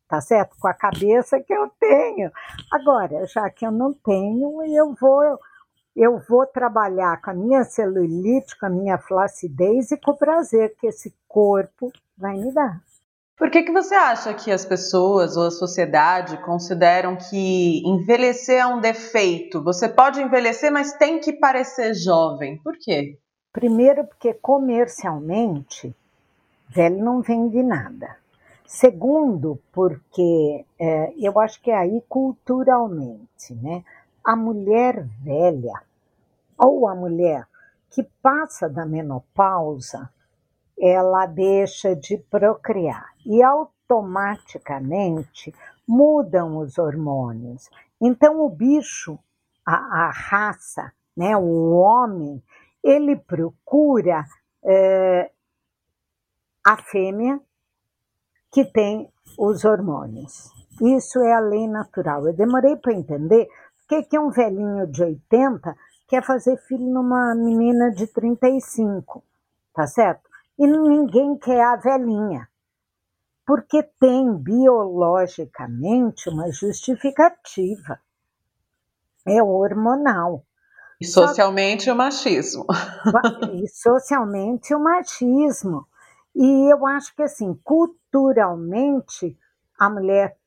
tá 0.08 0.22
certo? 0.22 0.56
Com 0.58 0.70
a 0.70 0.74
cabeça 0.74 1.42
que 1.42 1.54
eu 1.54 1.70
tenho. 1.78 2.32
Agora, 2.72 3.28
já 3.28 3.50
que 3.50 3.66
eu 3.66 3.72
não 3.72 3.94
tenho, 3.94 4.64
eu 4.64 4.96
vou 4.96 5.38
eu 5.96 6.20
vou 6.28 6.46
trabalhar 6.46 7.22
com 7.22 7.32
a 7.32 7.34
minha 7.34 7.64
celulite, 7.64 8.58
com 8.60 8.66
a 8.66 8.70
minha 8.70 8.98
flacidez 8.98 9.92
e 9.92 9.98
com 9.98 10.12
o 10.12 10.18
prazer 10.18 10.76
que 10.80 10.88
esse 10.88 11.14
corpo 11.28 11.92
vai 12.18 12.38
me 12.38 12.54
dar. 12.54 12.82
Por 13.38 13.50
que, 13.50 13.64
que 13.64 13.72
você 13.72 13.96
acha 13.96 14.34
que 14.34 14.52
as 14.52 14.66
pessoas 14.66 15.38
ou 15.38 15.48
a 15.48 15.52
sociedade 15.52 16.36
consideram 16.44 17.16
que 17.16 17.82
envelhecer 17.86 18.60
é 18.60 18.68
um 18.68 18.82
defeito? 18.82 19.64
Você 19.64 19.88
pode 19.88 20.22
envelhecer, 20.22 20.70
mas 20.70 20.92
tem 20.94 21.22
que 21.22 21.32
parecer 21.32 21.94
jovem. 21.94 22.58
Por 22.58 22.78
quê? 22.78 23.18
Primeiro, 23.54 24.04
porque 24.04 24.34
comercialmente, 24.34 25.96
velho 26.68 27.04
não 27.04 27.22
vende 27.22 27.64
nada. 27.64 28.18
Segundo, 28.66 29.58
porque 29.72 30.66
é, 30.78 31.14
eu 31.18 31.40
acho 31.40 31.62
que 31.62 31.72
é 31.72 31.78
aí 31.78 32.04
culturalmente, 32.10 33.56
né? 33.56 33.84
A 34.30 34.36
mulher 34.36 35.08
velha 35.24 35.82
ou 36.56 36.88
a 36.88 36.94
mulher 36.94 37.48
que 37.90 38.04
passa 38.22 38.70
da 38.70 38.86
menopausa, 38.86 40.14
ela 40.80 41.26
deixa 41.26 41.96
de 41.96 42.16
procriar 42.30 43.10
e 43.26 43.42
automaticamente 43.42 45.52
mudam 45.88 46.60
os 46.60 46.78
hormônios. 46.78 47.72
Então, 48.00 48.42
o 48.42 48.50
bicho, 48.50 49.18
a, 49.66 49.74
a 49.74 50.12
raça, 50.12 50.94
né, 51.18 51.36
o 51.36 51.72
homem, 51.72 52.40
ele 52.84 53.16
procura 53.16 54.26
é, 54.64 55.32
a 56.64 56.78
fêmea 56.78 57.42
que 58.52 58.64
tem 58.64 59.12
os 59.40 59.66
hormônios. 59.66 60.52
Isso 60.80 61.20
é 61.20 61.34
a 61.34 61.40
lei 61.40 61.68
natural. 61.68 62.28
Eu 62.28 62.34
demorei 62.34 62.76
para 62.76 62.94
entender 62.94 63.50
porque 63.90 64.04
que 64.04 64.20
um 64.20 64.30
velhinho 64.30 64.86
de 64.86 65.02
80 65.02 65.76
quer 66.08 66.24
fazer 66.24 66.58
filho 66.68 66.86
numa 66.86 67.34
menina 67.34 67.92
de 67.92 68.06
35, 68.06 69.24
tá 69.74 69.88
certo? 69.88 70.30
e 70.60 70.68
ninguém 70.68 71.38
quer 71.38 71.64
a 71.64 71.78
velhinha, 71.78 72.50
porque 73.48 73.82
tem 73.82 74.36
biologicamente 74.36 76.30
uma 76.30 76.52
justificativa. 76.52 77.98
É 79.26 79.42
hormonal. 79.42 80.46
E 81.00 81.06
socialmente 81.06 81.90
o 81.90 81.96
machismo. 81.96 82.66
E 83.54 83.66
socialmente 83.70 84.76
o 84.76 84.80
machismo. 84.84 85.88
E 86.36 86.74
eu 86.74 86.86
acho 86.86 87.16
que 87.16 87.24
assim, 87.24 87.58
culturalmente, 87.64 89.38
a 89.80 89.90
mulher 89.90 90.38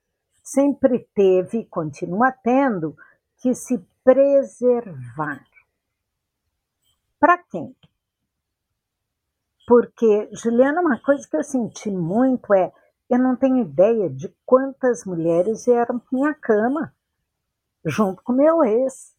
sempre 0.42 1.08
teve 1.14 1.60
e 1.60 1.64
continua 1.64 2.30
tendo 2.30 2.94
que 3.42 3.54
se 3.54 3.76
preservar. 4.04 5.44
Para 7.18 7.38
quem? 7.38 7.76
Porque, 9.66 10.28
Juliana, 10.32 10.80
uma 10.80 11.00
coisa 11.02 11.28
que 11.28 11.36
eu 11.36 11.42
senti 11.42 11.90
muito 11.90 12.54
é, 12.54 12.72
eu 13.10 13.18
não 13.18 13.34
tenho 13.36 13.58
ideia 13.58 14.08
de 14.08 14.28
quantas 14.46 15.04
mulheres 15.04 15.66
vieram 15.66 15.98
para 15.98 16.08
minha 16.12 16.34
cama, 16.34 16.94
junto 17.84 18.22
com 18.22 18.32
meu 18.32 18.62
ex. 18.64 19.14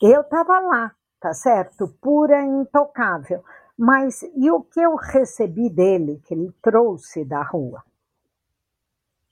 Eu 0.00 0.20
estava 0.20 0.60
lá, 0.60 0.94
tá 1.20 1.34
certo? 1.34 1.88
Pura 2.00 2.40
e 2.40 2.46
intocável. 2.46 3.44
Mas 3.76 4.22
e 4.22 4.50
o 4.50 4.62
que 4.62 4.80
eu 4.80 4.94
recebi 4.94 5.68
dele, 5.68 6.22
que 6.24 6.34
ele 6.34 6.52
trouxe 6.62 7.24
da 7.24 7.42
rua? 7.42 7.84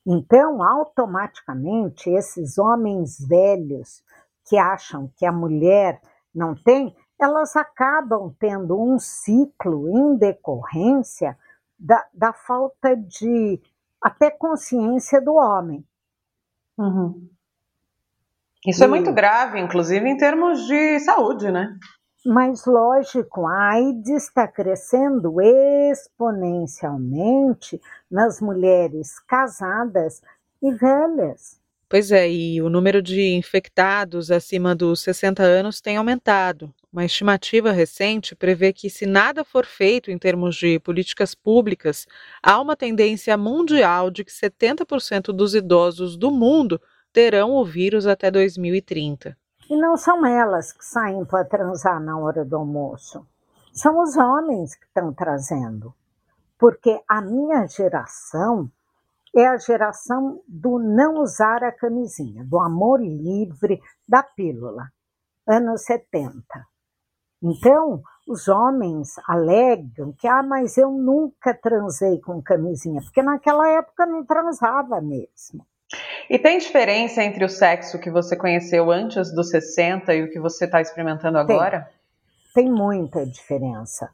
Então, 0.07 0.63
automaticamente, 0.63 2.11
esses 2.11 2.59
homens 2.59 3.19
velhos 3.27 4.03
que 4.47 4.59
acham 4.59 5.11
que 5.17 5.25
a 5.25 5.33
mulher 5.33 6.01
não 6.35 6.55
tem, 6.55 6.95
elas 7.19 7.57
acabam 7.57 8.35
tendo 8.39 8.79
um 8.79 8.99
ciclo 8.99 9.89
em 9.89 10.17
decorrência 10.17 11.39
da, 11.79 12.05
da 12.13 12.33
falta 12.33 12.95
de 12.97 13.61
até 14.01 14.31
consciência 14.31 15.21
do 15.21 15.35
homem. 15.35 15.85
Uhum. 16.77 17.31
Isso 18.67 18.83
e... 18.83 18.85
é 18.85 18.89
muito 18.89 19.13
grave, 19.13 19.59
inclusive 19.59 20.07
em 20.07 20.17
termos 20.17 20.67
de 20.67 21.01
saúde, 21.01 21.51
né? 21.51 21.79
Mas, 22.25 22.65
lógico, 22.65 23.47
a 23.47 23.73
AIDS 23.73 24.09
está 24.09 24.49
crescendo 24.49 25.43
exponencialmente 25.43 27.79
nas 28.11 28.41
mulheres 28.41 29.21
casadas 29.21 30.23
e 30.63 30.73
velhas. 30.73 31.61
Pois 31.87 32.11
é, 32.11 32.31
e 32.31 32.63
o 32.63 32.71
número 32.71 33.03
de 33.03 33.35
infectados 33.35 34.31
acima 34.31 34.75
dos 34.75 35.03
60 35.03 35.43
anos 35.43 35.83
tem 35.83 35.99
aumentado. 35.99 36.75
Uma 36.91 37.05
estimativa 37.05 37.71
recente 37.71 38.35
prevê 38.35 38.73
que, 38.73 38.89
se 38.89 39.05
nada 39.05 39.45
for 39.45 39.67
feito 39.67 40.11
em 40.11 40.17
termos 40.17 40.57
de 40.57 40.81
políticas 40.81 41.35
públicas, 41.35 42.07
há 42.43 42.59
uma 42.59 42.75
tendência 42.75 43.37
mundial 43.37 44.11
de 44.11 44.25
que 44.25 44.33
70% 44.33 45.27
dos 45.27 45.55
idosos 45.55 46.17
do 46.17 46.31
mundo 46.31 46.81
terão 47.13 47.53
o 47.53 47.63
vírus 47.65 48.07
até 48.07 48.31
2030. 48.31 49.37
E 49.69 49.77
não 49.77 49.97
são 49.97 50.27
elas 50.27 50.73
que 50.73 50.85
saem 50.85 51.25
para 51.25 51.45
transar 51.45 52.01
na 52.01 52.19
hora 52.19 52.45
do 52.45 52.57
almoço. 52.57 53.27
São 53.73 54.01
os 54.03 54.17
homens 54.17 54.75
que 54.75 54.85
estão 54.85 55.13
trazendo. 55.13 55.95
Porque 56.59 57.03
a 57.09 57.21
minha 57.21 57.67
geração 57.67 58.71
é 59.35 59.47
a 59.49 59.57
geração 59.57 60.41
do 60.47 60.79
não 60.79 61.21
usar 61.21 61.65
a 61.65 61.73
camisinha, 61.73 62.45
do 62.45 62.61
amor 62.61 63.01
livre, 63.01 63.81
da 64.09 64.23
pílula, 64.23 64.93
anos 65.47 65.83
70. 65.85 66.45
Então, 67.43 68.03
os 68.29 68.49
homens 68.49 69.17
alegam 69.27 70.13
que, 70.13 70.29
ah, 70.29 70.43
mas 70.43 70.79
eu 70.79 70.91
nunca 70.91 71.53
transei 71.53 72.21
com 72.21 72.43
camisinha, 72.43 73.03
porque 73.03 73.23
naquela 73.23 73.69
época 73.69 74.07
não 74.07 74.25
transava 74.25 75.01
mesmo. 75.01 75.67
E 76.29 76.39
tem 76.39 76.59
diferença 76.59 77.23
entre 77.23 77.45
o 77.45 77.49
sexo 77.49 77.99
que 77.99 78.11
você 78.11 78.37
conheceu 78.37 78.91
antes 78.91 79.33
dos 79.35 79.51
60 79.51 80.15
e 80.15 80.23
o 80.23 80.31
que 80.31 80.41
você 80.41 80.65
está 80.65 80.81
experimentando 80.81 81.39
agora? 81.39 81.91
Tem, 82.55 82.65
tem 82.65 82.73
muita 82.73 83.27
diferença. 83.27 84.11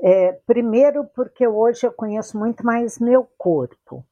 É, 0.00 0.32
primeiro, 0.46 1.04
porque 1.14 1.46
hoje 1.46 1.86
eu 1.86 1.92
conheço 1.92 2.38
muito 2.38 2.64
mais 2.64 2.98
meu 2.98 3.26
corpo. 3.38 4.04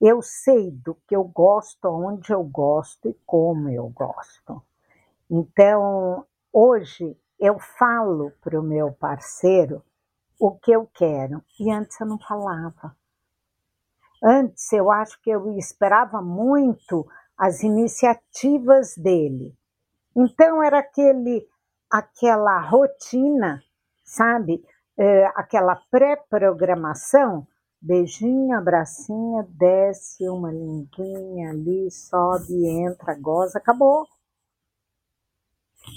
Eu 0.00 0.22
sei 0.22 0.70
do 0.70 0.94
que 1.06 1.14
eu 1.14 1.24
gosto, 1.24 1.88
onde 1.88 2.32
eu 2.32 2.42
gosto 2.42 3.08
e 3.08 3.16
como 3.26 3.68
eu 3.68 3.88
gosto. 3.88 4.62
Então, 5.30 6.24
hoje 6.52 7.16
eu 7.38 7.58
falo 7.58 8.32
para 8.40 8.58
o 8.58 8.62
meu 8.62 8.92
parceiro 8.92 9.82
o 10.38 10.52
que 10.52 10.72
eu 10.72 10.88
quero. 10.94 11.42
E 11.58 11.70
antes 11.70 12.00
eu 12.00 12.06
não 12.06 12.18
falava. 12.18 12.96
Antes 14.24 14.72
eu 14.72 14.90
acho 14.90 15.20
que 15.20 15.28
eu 15.28 15.58
esperava 15.58 16.22
muito 16.22 17.06
as 17.36 17.62
iniciativas 17.62 18.96
dele. 18.96 19.54
Então 20.16 20.62
era 20.62 20.78
aquele, 20.78 21.46
aquela 21.90 22.58
rotina, 22.60 23.60
sabe? 24.02 24.64
É, 24.96 25.26
aquela 25.34 25.76
pré-programação, 25.90 27.46
beijinho, 27.82 28.56
abracinho, 28.56 29.44
desce 29.50 30.26
uma 30.28 30.50
linguinha 30.50 31.50
ali, 31.50 31.90
sobe, 31.90 32.66
entra, 32.66 33.14
goza, 33.20 33.58
acabou. 33.58 34.06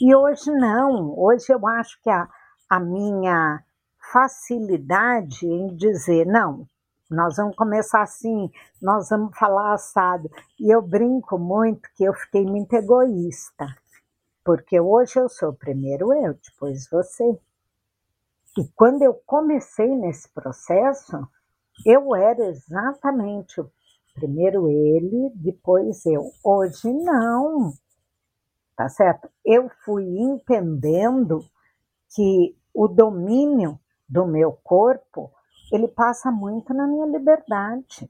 E 0.01 0.13
hoje 0.13 0.51
não, 0.51 1.17
hoje 1.17 1.45
eu 1.49 1.65
acho 1.65 2.01
que 2.01 2.09
a, 2.09 2.27
a 2.69 2.77
minha 2.77 3.63
facilidade 4.11 5.45
em 5.45 5.73
dizer, 5.77 6.25
não, 6.25 6.67
nós 7.09 7.37
vamos 7.37 7.55
começar 7.55 8.01
assim, 8.01 8.51
nós 8.81 9.09
vamos 9.09 9.37
falar 9.37 9.73
assado. 9.73 10.29
E 10.59 10.73
eu 10.73 10.81
brinco 10.81 11.37
muito 11.37 11.89
que 11.95 12.03
eu 12.03 12.13
fiquei 12.13 12.45
muito 12.45 12.73
egoísta, 12.73 13.65
porque 14.43 14.79
hoje 14.79 15.19
eu 15.19 15.29
sou 15.29 15.53
primeiro 15.53 16.13
eu, 16.13 16.33
depois 16.33 16.89
você. 16.89 17.23
E 18.57 18.67
quando 18.75 19.03
eu 19.03 19.13
comecei 19.25 19.87
nesse 19.95 20.27
processo, 20.33 21.27
eu 21.85 22.15
era 22.15 22.47
exatamente 22.47 23.61
o 23.61 23.71
primeiro 24.13 24.67
ele, 24.69 25.31
depois 25.35 26.05
eu. 26.05 26.31
Hoje 26.43 26.91
não, 26.91 27.71
tá 28.75 28.89
certo? 28.89 29.29
Eu 29.45 29.69
fui 29.85 30.03
entendendo 30.03 31.45
que 32.13 32.57
o 32.73 32.87
domínio 32.87 33.79
do 34.09 34.25
meu 34.25 34.53
corpo 34.63 35.31
ele 35.71 35.87
passa 35.87 36.31
muito 36.31 36.73
na 36.73 36.87
minha 36.87 37.05
liberdade. 37.05 38.09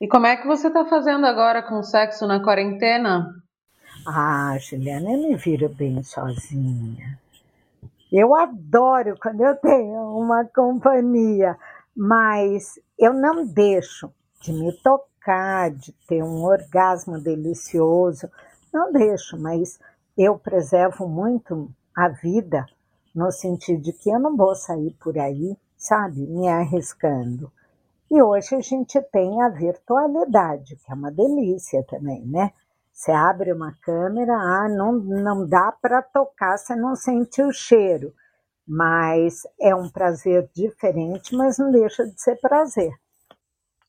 E 0.00 0.08
como 0.08 0.26
é 0.26 0.36
que 0.36 0.46
você 0.46 0.68
está 0.68 0.84
fazendo 0.86 1.26
agora 1.26 1.62
com 1.62 1.78
o 1.78 1.82
sexo 1.82 2.26
na 2.26 2.42
quarentena? 2.42 3.34
Ah, 4.06 4.56
Juliana, 4.58 5.10
eu 5.10 5.18
me 5.18 5.36
viro 5.36 5.68
bem 5.68 6.02
sozinha. 6.02 7.18
Eu 8.10 8.34
adoro 8.34 9.18
quando 9.20 9.42
eu 9.42 9.54
tenho 9.56 10.16
uma 10.18 10.44
companhia, 10.44 11.58
mas 11.94 12.80
eu 12.98 13.12
não 13.12 13.44
deixo 13.44 14.10
de 14.40 14.52
me 14.52 14.72
tocar, 14.72 15.70
de 15.70 15.92
ter 16.06 16.22
um 16.22 16.42
orgasmo 16.42 17.20
delicioso. 17.20 18.30
Não 18.72 18.90
deixo, 18.90 19.38
mas 19.38 19.78
eu 20.16 20.38
preservo 20.38 21.06
muito 21.06 21.70
a 21.94 22.08
vida 22.08 22.64
no 23.14 23.30
sentido 23.30 23.82
de 23.82 23.92
que 23.92 24.08
eu 24.08 24.18
não 24.18 24.36
vou 24.36 24.54
sair 24.54 24.96
por 25.00 25.18
aí 25.18 25.56
sabe, 25.78 26.26
me 26.26 26.48
arriscando. 26.48 27.50
E 28.10 28.20
hoje 28.22 28.54
a 28.54 28.60
gente 28.60 29.00
tem 29.12 29.42
a 29.42 29.48
virtualidade, 29.48 30.76
que 30.76 30.90
é 30.90 30.94
uma 30.94 31.10
delícia 31.10 31.84
também, 31.84 32.26
né? 32.26 32.52
Você 32.92 33.12
abre 33.12 33.52
uma 33.52 33.72
câmera, 33.80 34.32
ah, 34.32 34.68
não, 34.68 34.92
não 34.92 35.46
dá 35.46 35.70
para 35.70 36.02
tocar, 36.02 36.58
você 36.58 36.74
não 36.74 36.96
sente 36.96 37.40
o 37.42 37.52
cheiro. 37.52 38.12
Mas 38.66 39.42
é 39.60 39.74
um 39.74 39.88
prazer 39.88 40.50
diferente, 40.54 41.36
mas 41.36 41.58
não 41.58 41.70
deixa 41.70 42.04
de 42.04 42.20
ser 42.20 42.36
prazer. 42.40 42.92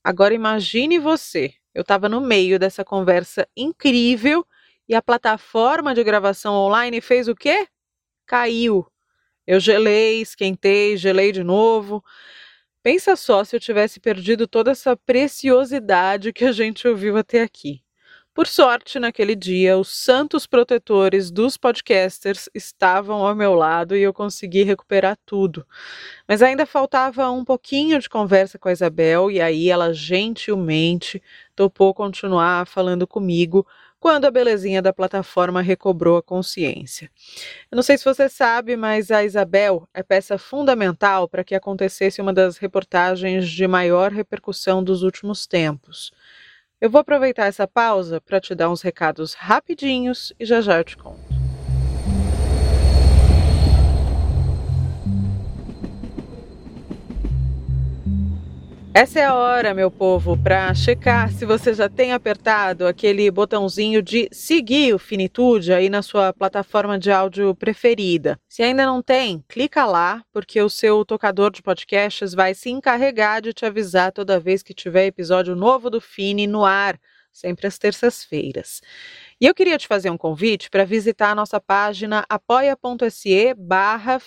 Agora 0.03 0.33
imagine 0.33 0.99
você, 0.99 1.53
eu 1.73 1.81
estava 1.81 2.07
no 2.07 2.21
meio 2.21 2.59
dessa 2.59 2.85
conversa 2.85 3.47
incrível 3.55 4.45
e 4.87 4.95
a 4.95 5.01
plataforma 5.01 5.93
de 5.93 6.03
gravação 6.03 6.53
online 6.53 7.01
fez 7.01 7.27
o 7.27 7.35
quê? 7.35 7.67
Caiu. 8.25 8.85
Eu 9.49 9.59
gelei, 9.59 10.21
esquentei, 10.21 10.95
gelei 10.95 11.31
de 11.31 11.43
novo. 11.43 12.03
Pensa 12.83 13.15
só 13.15 13.43
se 13.43 13.55
eu 13.55 13.59
tivesse 13.59 13.99
perdido 13.99 14.47
toda 14.47 14.69
essa 14.69 14.95
preciosidade 14.95 16.31
que 16.31 16.45
a 16.45 16.51
gente 16.51 16.87
ouviu 16.87 17.17
até 17.17 17.41
aqui. 17.41 17.81
Por 18.31 18.45
sorte, 18.45 18.99
naquele 18.99 19.35
dia, 19.35 19.75
os 19.75 19.87
santos 19.89 20.45
protetores 20.45 21.31
dos 21.31 21.57
podcasters 21.57 22.47
estavam 22.53 23.25
ao 23.25 23.33
meu 23.33 23.55
lado 23.55 23.95
e 23.97 24.03
eu 24.03 24.13
consegui 24.13 24.61
recuperar 24.61 25.17
tudo. 25.25 25.65
Mas 26.27 26.43
ainda 26.43 26.63
faltava 26.63 27.31
um 27.31 27.43
pouquinho 27.43 27.99
de 27.99 28.07
conversa 28.07 28.59
com 28.59 28.69
a 28.69 28.71
Isabel 28.71 29.31
e 29.31 29.41
aí 29.41 29.67
ela 29.67 29.91
gentilmente 29.95 31.19
topou 31.55 31.91
continuar 31.91 32.67
falando 32.67 33.07
comigo 33.07 33.65
quando 33.99 34.25
a 34.25 34.31
belezinha 34.31 34.81
da 34.81 34.93
plataforma 34.93 35.61
recobrou 35.61 36.17
a 36.17 36.23
consciência. 36.23 37.11
Eu 37.71 37.75
não 37.75 37.83
sei 37.83 37.97
se 37.97 38.05
você 38.05 38.29
sabe, 38.29 38.77
mas 38.77 39.11
a 39.11 39.23
Isabel 39.23 39.87
é 39.93 40.01
peça 40.01 40.37
fundamental 40.37 41.27
para 41.27 41.43
que 41.43 41.53
acontecesse 41.53 42.21
uma 42.21 42.33
das 42.33 42.57
reportagens 42.57 43.49
de 43.49 43.67
maior 43.67 44.11
repercussão 44.11 44.83
dos 44.83 45.03
últimos 45.03 45.45
tempos. 45.45 46.11
Eu 46.81 46.89
vou 46.89 47.01
aproveitar 47.01 47.47
essa 47.47 47.67
pausa 47.67 48.21
para 48.21 48.39
te 48.39 48.55
dar 48.55 48.69
uns 48.69 48.81
recados 48.81 49.33
rapidinhos 49.33 50.33
e 50.39 50.45
já 50.45 50.61
já 50.61 50.77
eu 50.77 50.83
te 50.83 50.95
conto. 50.95 51.28
Essa 58.91 59.19
é 59.19 59.25
a 59.25 59.35
hora, 59.35 59.71
meu 59.71 59.91
povo, 59.91 60.35
para 60.35 60.73
checar 60.73 61.31
se 61.31 61.45
você 61.45 61.75
já 61.75 61.87
tem 61.87 62.11
apertado 62.11 62.87
aquele 62.87 63.29
botãozinho 63.29 64.01
de 64.01 64.27
seguir 64.31 64.95
o 64.95 64.99
Finitude 64.99 65.71
aí 65.71 65.89
na 65.89 66.01
sua 66.01 66.33
plataforma 66.33 66.97
de 66.97 67.11
áudio 67.11 67.53
preferida. 67.53 68.39
Se 68.49 68.63
ainda 68.63 68.87
não 68.87 68.99
tem, 69.01 69.43
clica 69.47 69.85
lá, 69.85 70.23
porque 70.33 70.59
o 70.59 70.69
seu 70.69 71.05
tocador 71.05 71.51
de 71.51 71.61
podcasts 71.61 72.33
vai 72.33 72.55
se 72.55 72.71
encarregar 72.71 73.43
de 73.43 73.53
te 73.53 73.63
avisar 73.63 74.11
toda 74.11 74.39
vez 74.39 74.63
que 74.63 74.73
tiver 74.73 75.05
episódio 75.05 75.55
novo 75.55 75.91
do 75.91 76.01
Fini 76.01 76.47
no 76.47 76.65
ar, 76.65 76.99
sempre 77.31 77.67
às 77.67 77.77
terças-feiras. 77.77 78.81
E 79.39 79.45
eu 79.45 79.53
queria 79.53 79.77
te 79.77 79.87
fazer 79.87 80.09
um 80.09 80.17
convite 80.17 80.67
para 80.67 80.83
visitar 80.83 81.29
a 81.29 81.35
nossa 81.35 81.61
página 81.61 82.25
apoia.se 82.27 83.53
barra 83.53 84.19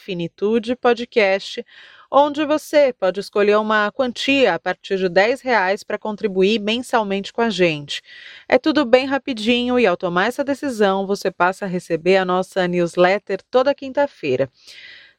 onde 2.15 2.45
você 2.45 2.93
pode 2.93 3.21
escolher 3.21 3.57
uma 3.57 3.91
quantia 3.91 4.53
a 4.53 4.59
partir 4.59 4.99
de 4.99 5.09
10 5.09 5.41
reais 5.41 5.83
para 5.83 5.97
contribuir 5.97 6.61
mensalmente 6.61 7.33
com 7.33 7.41
a 7.41 7.49
gente. 7.49 8.03
É 8.47 8.59
tudo 8.59 8.85
bem 8.85 9.07
rapidinho 9.07 9.81
e 9.81 9.87
ao 9.87 9.97
tomar 9.97 10.27
essa 10.27 10.45
decisão, 10.45 11.07
você 11.07 11.31
passa 11.31 11.65
a 11.65 11.69
receber 11.69 12.19
a 12.19 12.25
nossa 12.25 12.69
newsletter 12.69 13.41
toda 13.51 13.75
quinta-feira. 13.75 14.51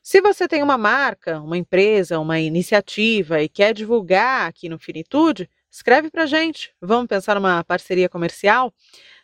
Se 0.03 0.21
você 0.21 0.47
tem 0.47 0.61
uma 0.61 0.77
marca, 0.77 1.41
uma 1.41 1.57
empresa, 1.57 2.19
uma 2.19 2.39
iniciativa 2.39 3.41
e 3.41 3.49
quer 3.49 3.73
divulgar 3.73 4.47
aqui 4.47 4.69
no 4.69 4.77
Finitude, 4.77 5.49
escreve 5.71 6.11
para 6.11 6.27
gente. 6.27 6.75
Vamos 6.79 7.07
pensar 7.07 7.33
numa 7.35 7.63
parceria 7.63 8.07
comercial? 8.07 8.71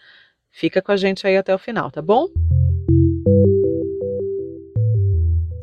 Fica 0.51 0.81
com 0.81 0.91
a 0.91 0.97
gente 0.97 1.25
aí 1.25 1.37
até 1.37 1.55
o 1.55 1.57
final, 1.57 1.89
tá 1.89 2.01
bom? 2.01 2.27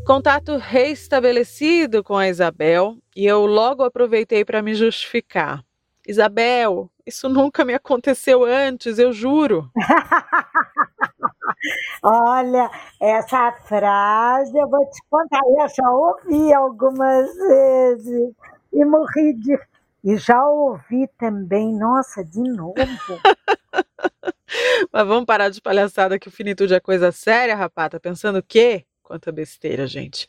Contato 0.07 0.57
reestabelecido 0.57 2.03
com 2.03 2.17
a 2.17 2.31
Isabel 2.31 2.97
e 3.15 3.27
eu 3.27 3.45
logo 3.45 3.83
aproveitei 3.83 4.43
para 4.43 4.63
me 4.63 4.75
justificar. 4.75 5.63
Isabel, 6.07 6.91
isso 7.07 7.29
nunca 7.29 7.65
me 7.65 7.75
aconteceu 7.75 8.45
antes, 8.45 8.99
eu 8.99 9.13
juro. 9.13 9.71
Olha, 12.03 12.69
essa 13.01 13.53
frase 13.67 14.59
eu 14.59 14.69
vou 14.69 14.85
te 14.91 15.01
contar, 15.09 15.41
eu 15.47 15.69
já 15.69 15.89
ouvi 15.91 16.53
algumas 16.53 17.33
vezes 17.37 18.35
e 18.73 18.85
morri 18.85 19.35
de. 19.35 19.57
E 20.05 20.17
já 20.17 20.45
ouvi 20.45 21.07
também, 21.17 21.73
nossa, 21.73 22.25
de 22.25 22.41
novo. 22.41 22.75
Mas 24.93 25.07
vamos 25.07 25.25
parar 25.25 25.49
de 25.49 25.61
palhaçada 25.61 26.19
que 26.19 26.27
o 26.27 26.33
finitude 26.33 26.75
é 26.75 26.81
coisa 26.81 27.13
séria, 27.13 27.55
rapaz. 27.55 27.91
Tá 27.91 28.01
pensando 28.01 28.41
o 28.41 28.43
quê? 28.43 28.85
Quanta 29.13 29.31
besteira, 29.31 29.87
gente. 29.87 30.27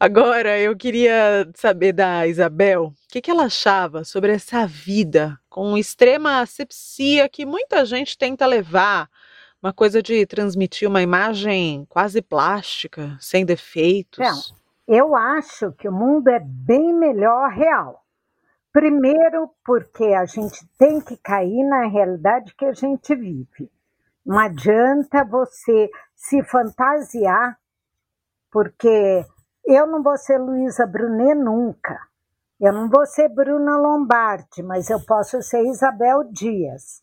Agora, 0.00 0.58
eu 0.58 0.74
queria 0.74 1.46
saber 1.54 1.92
da 1.92 2.26
Isabel 2.26 2.84
o 2.84 2.94
que, 3.10 3.20
que 3.20 3.30
ela 3.30 3.44
achava 3.44 4.02
sobre 4.02 4.32
essa 4.32 4.66
vida 4.66 5.38
com 5.46 5.76
extrema 5.76 6.40
asepsia 6.40 7.28
que 7.28 7.44
muita 7.44 7.84
gente 7.84 8.16
tenta 8.16 8.46
levar. 8.46 9.10
Uma 9.62 9.74
coisa 9.74 10.02
de 10.02 10.24
transmitir 10.24 10.88
uma 10.88 11.02
imagem 11.02 11.84
quase 11.86 12.22
plástica, 12.22 13.14
sem 13.20 13.44
defeitos. 13.44 14.18
Não, 14.18 14.40
eu 14.88 15.14
acho 15.14 15.72
que 15.72 15.86
o 15.86 15.92
mundo 15.92 16.28
é 16.28 16.40
bem 16.40 16.94
melhor 16.94 17.50
real. 17.50 18.06
Primeiro, 18.72 19.50
porque 19.62 20.04
a 20.04 20.24
gente 20.24 20.66
tem 20.78 20.98
que 20.98 21.18
cair 21.18 21.62
na 21.64 21.88
realidade 21.88 22.54
que 22.56 22.64
a 22.64 22.72
gente 22.72 23.14
vive. 23.14 23.70
Não 24.24 24.38
adianta 24.38 25.22
você 25.26 25.90
se 26.16 26.42
fantasiar 26.44 27.58
porque 28.54 29.26
eu 29.66 29.84
não 29.88 30.00
vou 30.00 30.16
ser 30.16 30.38
Luísa 30.38 30.86
Brunet 30.86 31.34
nunca. 31.34 31.98
Eu 32.60 32.72
não 32.72 32.88
vou 32.88 33.04
ser 33.04 33.28
Bruna 33.28 33.76
Lombardi, 33.76 34.62
mas 34.62 34.88
eu 34.88 35.04
posso 35.04 35.42
ser 35.42 35.64
Isabel 35.64 36.22
Dias. 36.30 37.02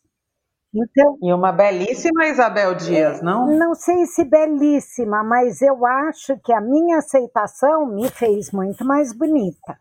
Então, 0.74 1.18
e 1.20 1.30
uma 1.30 1.52
belíssima 1.52 2.26
Isabel 2.26 2.74
Dias, 2.74 3.20
não? 3.20 3.46
Não 3.46 3.74
sei 3.74 4.06
se 4.06 4.24
belíssima, 4.24 5.22
mas 5.22 5.60
eu 5.60 5.84
acho 5.84 6.40
que 6.42 6.54
a 6.54 6.60
minha 6.62 6.96
aceitação 6.96 7.84
me 7.84 8.08
fez 8.08 8.50
muito 8.50 8.82
mais 8.82 9.12
bonita. 9.12 9.78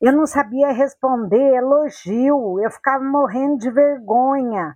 Eu 0.00 0.12
não 0.14 0.26
sabia 0.26 0.72
responder 0.72 1.56
elogio, 1.56 2.58
eu 2.58 2.70
ficava 2.70 3.04
morrendo 3.04 3.58
de 3.58 3.70
vergonha 3.70 4.74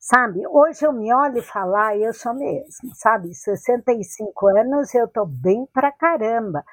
sabe? 0.00 0.46
Hoje 0.48 0.86
eu 0.86 0.92
me 0.92 1.12
olho 1.12 1.38
e 1.38 1.42
falo, 1.42 1.76
ah, 1.76 1.96
eu 1.96 2.12
sou 2.14 2.34
mesmo, 2.34 2.94
sabe? 2.94 3.34
65 3.34 4.48
anos 4.48 4.94
eu 4.94 5.06
tô 5.06 5.26
bem 5.26 5.66
pra 5.72 5.92
caramba. 5.92 6.64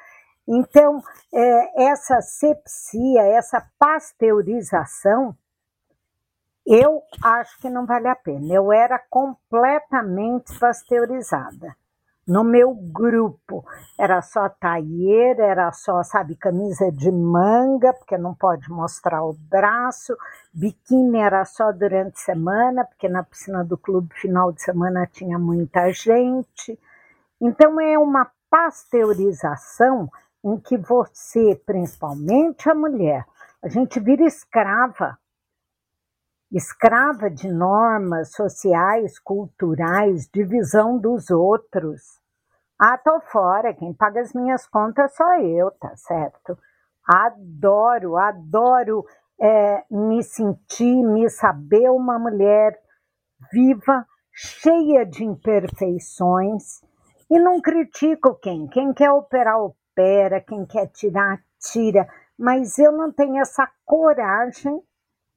Então, 0.48 1.04
é, 1.34 1.90
essa 1.90 2.22
sepsia, 2.22 3.22
essa 3.24 3.62
pasteurização, 3.78 5.36
eu 6.66 7.04
acho 7.22 7.60
que 7.60 7.70
não 7.70 7.86
vale 7.86 8.08
a 8.08 8.16
pena. 8.16 8.54
Eu 8.54 8.72
era 8.72 8.98
completamente 9.10 10.58
pasteurizada 10.58 11.76
no 12.28 12.44
meu 12.44 12.76
grupo. 12.76 13.66
Era 13.98 14.22
só 14.22 14.50
taieira, 14.50 15.46
era 15.46 15.72
só, 15.72 16.04
sabe, 16.04 16.36
camisa 16.36 16.92
de 16.92 17.12
manga, 17.12 17.94
porque 17.94 18.18
não 18.18 18.36
pode 18.36 18.70
mostrar 18.70 19.24
o 19.24 19.34
braço, 19.34 20.16
biquíni 20.54 21.20
era 21.20 21.46
só 21.46 21.72
durante 21.72 22.20
semana, 22.20 22.84
porque 22.84 23.08
na 23.08 23.24
piscina 23.24 23.64
do 23.64 23.78
clube 23.78 24.14
final 24.16 24.52
de 24.52 24.62
semana 24.62 25.08
tinha 25.08 25.40
muita 25.40 25.92
gente. 25.92 26.78
Então 27.40 27.80
é 27.80 27.98
uma 27.98 28.30
pasteurização 28.50 30.10
em 30.44 30.58
que 30.58 30.78
você, 30.78 31.62
principalmente 31.66 32.70
a 32.70 32.76
mulher, 32.76 33.26
a 33.62 33.68
gente 33.68 34.00
vira 34.00 34.24
escrava 34.24 35.18
escrava 36.52 37.30
de 37.30 37.52
normas 37.52 38.32
sociais, 38.32 39.20
culturais, 39.20 40.28
de 40.28 40.44
visão 40.44 40.98
dos 40.98 41.30
outros. 41.30 42.02
Ah, 42.80 42.98
tô 42.98 43.20
fora, 43.22 43.74
quem 43.74 43.94
paga 43.94 44.22
as 44.22 44.34
minhas 44.34 44.68
contas 44.68 45.16
sou 45.16 45.34
eu, 45.42 45.72
tá 45.72 45.96
certo? 45.96 46.58
Adoro, 47.06 48.18
adoro 48.18 49.06
é, 49.40 49.84
me 49.90 50.24
sentir, 50.24 51.04
me 51.04 51.30
saber 51.30 51.90
uma 51.90 52.20
mulher 52.20 52.80
viva, 53.52 54.06
cheia 54.32 55.06
de 55.06 55.24
imperfeições, 55.24 56.82
e 57.30 57.40
não 57.40 57.60
critico 57.60 58.36
quem. 58.36 58.68
Quem 58.68 58.94
quer 58.94 59.12
operar, 59.12 59.60
opera, 59.60 60.40
quem 60.40 60.66
quer 60.66 60.88
tirar, 60.88 61.40
tira, 61.60 62.08
mas 62.38 62.78
eu 62.78 62.92
não 62.92 63.12
tenho 63.12 63.38
essa 63.38 63.68
coragem 63.86 64.82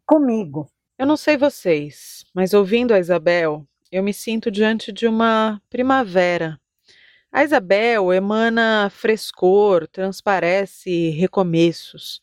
comigo. 0.07 0.69
Eu 1.01 1.07
não 1.07 1.17
sei 1.17 1.35
vocês, 1.35 2.27
mas 2.35 2.53
ouvindo 2.53 2.93
a 2.93 2.99
Isabel, 2.99 3.67
eu 3.91 4.03
me 4.03 4.13
sinto 4.13 4.51
diante 4.51 4.93
de 4.93 5.09
uma 5.09 5.59
primavera. 5.71 6.61
A 7.33 7.43
Isabel 7.43 8.13
emana 8.13 8.91
frescor, 8.91 9.89
transparece 9.89 11.09
recomeços. 11.09 12.21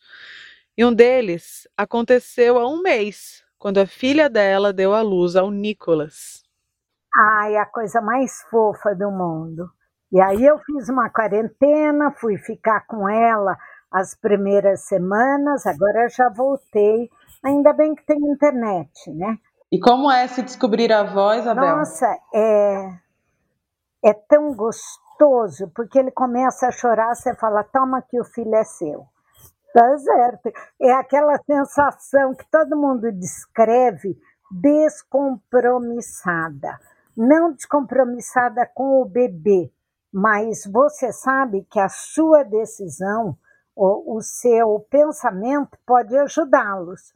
E 0.76 0.84
um 0.84 0.94
deles 0.94 1.66
aconteceu 1.76 2.56
há 2.56 2.68
um 2.68 2.80
mês, 2.80 3.44
quando 3.58 3.78
a 3.78 3.86
filha 3.86 4.30
dela 4.30 4.72
deu 4.72 4.94
à 4.94 5.02
luz 5.02 5.34
ao 5.34 5.50
Nicolas. 5.50 6.44
Ai, 7.18 7.56
a 7.56 7.66
coisa 7.66 8.00
mais 8.00 8.42
fofa 8.48 8.94
do 8.94 9.10
mundo. 9.10 9.68
E 10.12 10.20
aí 10.20 10.46
eu 10.46 10.56
fiz 10.60 10.88
uma 10.88 11.10
quarentena, 11.10 12.12
fui 12.12 12.38
ficar 12.38 12.86
com 12.86 13.08
ela 13.08 13.58
as 13.90 14.14
primeiras 14.14 14.82
semanas, 14.82 15.66
agora 15.66 16.08
já 16.08 16.28
voltei 16.28 17.10
Ainda 17.44 17.72
bem 17.72 17.94
que 17.94 18.04
tem 18.04 18.18
internet, 18.18 19.12
né? 19.14 19.38
E 19.70 19.78
como 19.78 20.10
é 20.10 20.26
se 20.26 20.42
descobrir 20.42 20.92
a 20.92 21.04
voz, 21.04 21.46
Abel? 21.46 21.76
Nossa, 21.76 22.18
é, 22.34 22.90
é 24.04 24.12
tão 24.14 24.54
gostoso, 24.54 25.70
porque 25.74 25.98
ele 25.98 26.10
começa 26.10 26.66
a 26.66 26.72
chorar, 26.72 27.14
você 27.14 27.34
fala, 27.34 27.64
toma 27.64 28.02
que 28.02 28.20
o 28.20 28.24
filho 28.24 28.54
é 28.54 28.64
seu. 28.64 29.06
Tá 29.74 29.98
certo. 29.98 30.50
É 30.80 30.92
aquela 30.92 31.36
sensação 31.44 32.34
que 32.34 32.46
todo 32.50 32.74
mundo 32.76 33.12
descreve 33.12 34.18
descompromissada. 34.50 36.78
Não 37.16 37.52
descompromissada 37.52 38.68
com 38.74 39.00
o 39.02 39.04
bebê, 39.04 39.70
mas 40.12 40.64
você 40.64 41.12
sabe 41.12 41.64
que 41.70 41.78
a 41.78 41.88
sua 41.88 42.42
decisão, 42.42 43.38
o, 43.76 44.16
o 44.16 44.22
seu 44.22 44.84
pensamento 44.90 45.78
pode 45.86 46.16
ajudá-los 46.16 47.12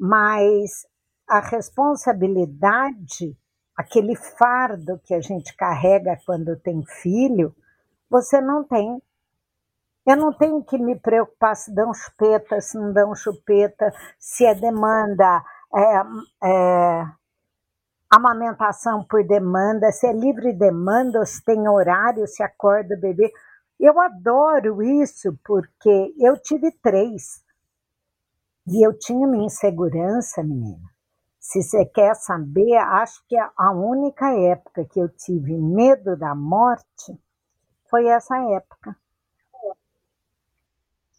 mas 0.00 0.86
a 1.28 1.40
responsabilidade, 1.40 3.36
aquele 3.76 4.16
fardo 4.16 4.98
que 5.04 5.12
a 5.12 5.20
gente 5.20 5.54
carrega 5.54 6.18
quando 6.24 6.58
tem 6.58 6.82
filho, 7.02 7.54
você 8.08 8.40
não 8.40 8.64
tem. 8.64 9.02
Eu 10.06 10.16
não 10.16 10.32
tenho 10.32 10.64
que 10.64 10.78
me 10.78 10.98
preocupar 10.98 11.54
se 11.54 11.72
dão 11.74 11.92
chupeta, 11.92 12.58
se 12.62 12.78
não 12.78 12.94
dão 12.94 13.14
chupeta, 13.14 13.92
se 14.18 14.46
é 14.46 14.54
demanda, 14.54 15.44
é, 15.76 16.02
é, 16.48 17.04
amamentação 18.08 19.04
por 19.04 19.22
demanda, 19.22 19.92
se 19.92 20.06
é 20.06 20.12
livre 20.14 20.54
demanda, 20.54 21.26
se 21.26 21.44
tem 21.44 21.68
horário, 21.68 22.26
se 22.26 22.42
acorda 22.42 22.94
o 22.94 23.00
bebê. 23.00 23.30
Eu 23.78 24.00
adoro 24.00 24.82
isso 24.82 25.38
porque 25.44 26.14
eu 26.18 26.40
tive 26.40 26.72
três. 26.82 27.44
E 28.70 28.86
eu 28.86 28.96
tinha 28.96 29.26
minha 29.26 29.46
insegurança, 29.46 30.44
menina. 30.44 30.88
Se 31.40 31.60
você 31.60 31.84
quer 31.84 32.14
saber, 32.14 32.76
acho 32.76 33.20
que 33.26 33.36
a 33.36 33.72
única 33.72 34.32
época 34.32 34.84
que 34.84 35.00
eu 35.00 35.08
tive 35.08 35.58
medo 35.58 36.16
da 36.16 36.36
morte 36.36 37.18
foi 37.90 38.06
essa 38.06 38.36
época. 38.52 38.96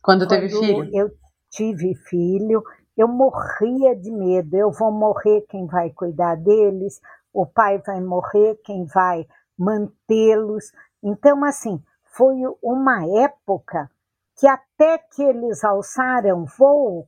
Quando, 0.02 0.26
Quando 0.26 0.28
teve 0.30 0.48
filho? 0.48 0.90
Eu 0.96 1.12
tive 1.50 1.94
filho, 1.96 2.64
eu 2.96 3.10
morria 3.10 3.98
de 3.98 4.10
medo. 4.10 4.56
Eu 4.56 4.72
vou 4.72 4.90
morrer, 4.90 5.42
quem 5.50 5.68
vai 5.68 5.90
cuidar 5.90 6.36
deles? 6.36 7.02
O 7.34 7.46
pai 7.46 7.80
vai 7.86 8.00
morrer, 8.00 8.62
quem 8.64 8.86
vai 8.86 9.28
mantê-los? 9.58 10.72
Então, 11.04 11.44
assim, 11.44 11.84
foi 12.06 12.38
uma 12.64 13.06
época 13.24 13.92
que 14.38 14.48
até 14.48 14.98
que 14.98 15.22
eles 15.22 15.66
alçaram 15.66 16.46
voo, 16.46 17.08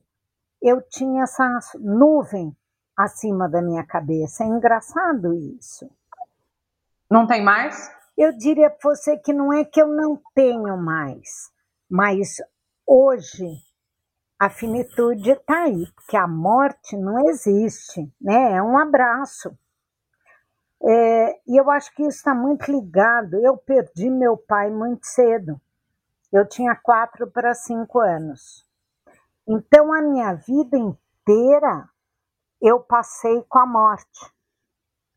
eu 0.64 0.80
tinha 0.80 1.24
essa 1.24 1.60
nuvem 1.78 2.56
acima 2.96 3.48
da 3.48 3.60
minha 3.60 3.84
cabeça. 3.84 4.44
É 4.44 4.46
engraçado 4.46 5.34
isso. 5.34 5.90
Não 7.10 7.26
tem 7.26 7.44
mais? 7.44 7.92
Eu 8.16 8.32
diria 8.32 8.70
para 8.70 8.90
você 8.90 9.18
que 9.18 9.32
não 9.32 9.52
é 9.52 9.64
que 9.64 9.80
eu 9.80 9.88
não 9.88 10.18
tenho 10.34 10.76
mais, 10.78 11.52
mas 11.90 12.36
hoje 12.86 13.46
a 14.38 14.48
finitude 14.48 15.30
está 15.30 15.64
aí, 15.64 15.86
porque 15.94 16.16
a 16.16 16.26
morte 16.26 16.96
não 16.96 17.28
existe, 17.28 18.10
né? 18.20 18.52
É 18.52 18.62
um 18.62 18.78
abraço. 18.78 19.56
É, 20.82 21.40
e 21.46 21.60
eu 21.60 21.70
acho 21.70 21.94
que 21.94 22.02
isso 22.02 22.18
está 22.18 22.34
muito 22.34 22.70
ligado. 22.70 23.34
Eu 23.36 23.56
perdi 23.56 24.10
meu 24.10 24.36
pai 24.36 24.70
muito 24.70 25.06
cedo. 25.06 25.60
Eu 26.32 26.46
tinha 26.46 26.74
quatro 26.74 27.30
para 27.30 27.54
cinco 27.54 28.00
anos. 28.00 28.66
Então 29.46 29.92
a 29.92 30.00
minha 30.00 30.34
vida 30.34 30.76
inteira 30.76 31.88
eu 32.60 32.80
passei 32.80 33.42
com 33.48 33.58
a 33.58 33.66
morte. 33.66 34.32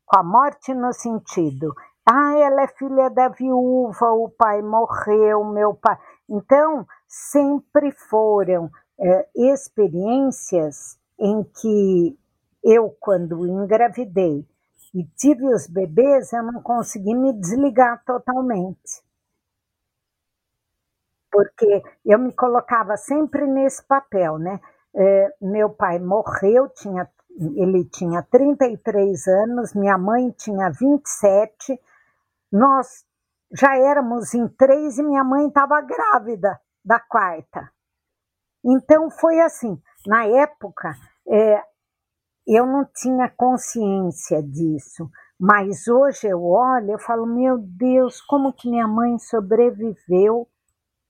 Com 0.04 0.18
a 0.18 0.22
morte 0.22 0.74
no 0.74 0.92
sentido, 0.92 1.74
ah, 2.04 2.34
ela 2.38 2.62
é 2.62 2.68
filha 2.68 3.10
da 3.10 3.28
viúva, 3.28 4.12
o 4.12 4.30
pai 4.30 4.62
morreu, 4.62 5.44
meu 5.44 5.74
pai. 5.74 5.98
Então, 6.28 6.86
sempre 7.06 7.92
foram 7.92 8.70
é, 8.98 9.28
experiências 9.34 10.98
em 11.18 11.42
que 11.44 12.18
eu, 12.64 12.96
quando 13.00 13.46
engravidei 13.46 14.46
e 14.94 15.04
tive 15.16 15.46
os 15.52 15.66
bebês, 15.66 16.32
eu 16.32 16.42
não 16.42 16.62
consegui 16.62 17.14
me 17.14 17.32
desligar 17.32 18.02
totalmente. 18.04 19.02
Porque 21.30 21.82
eu 22.04 22.18
me 22.18 22.32
colocava 22.32 22.96
sempre 22.96 23.46
nesse 23.46 23.84
papel, 23.86 24.38
né? 24.38 24.60
É, 24.94 25.34
meu 25.40 25.70
pai 25.70 25.98
morreu, 25.98 26.68
tinha, 26.70 27.08
ele 27.56 27.84
tinha 27.84 28.22
33 28.22 29.26
anos, 29.26 29.74
minha 29.74 29.98
mãe 29.98 30.30
tinha 30.30 30.70
27, 30.70 31.78
nós 32.50 33.04
já 33.52 33.76
éramos 33.76 34.34
em 34.34 34.48
três 34.48 34.98
e 34.98 35.02
minha 35.02 35.24
mãe 35.24 35.48
estava 35.48 35.80
grávida 35.80 36.58
da 36.84 36.98
quarta. 36.98 37.70
Então 38.64 39.10
foi 39.10 39.40
assim, 39.40 39.80
na 40.06 40.24
época 40.26 40.94
é, 41.28 41.62
eu 42.46 42.66
não 42.66 42.84
tinha 42.84 43.28
consciência 43.28 44.42
disso, 44.42 45.10
mas 45.38 45.86
hoje 45.86 46.26
eu 46.26 46.42
olho 46.42 46.94
e 46.94 46.98
falo, 46.98 47.26
meu 47.26 47.58
Deus, 47.58 48.20
como 48.22 48.52
que 48.52 48.68
minha 48.68 48.88
mãe 48.88 49.18
sobreviveu, 49.18 50.48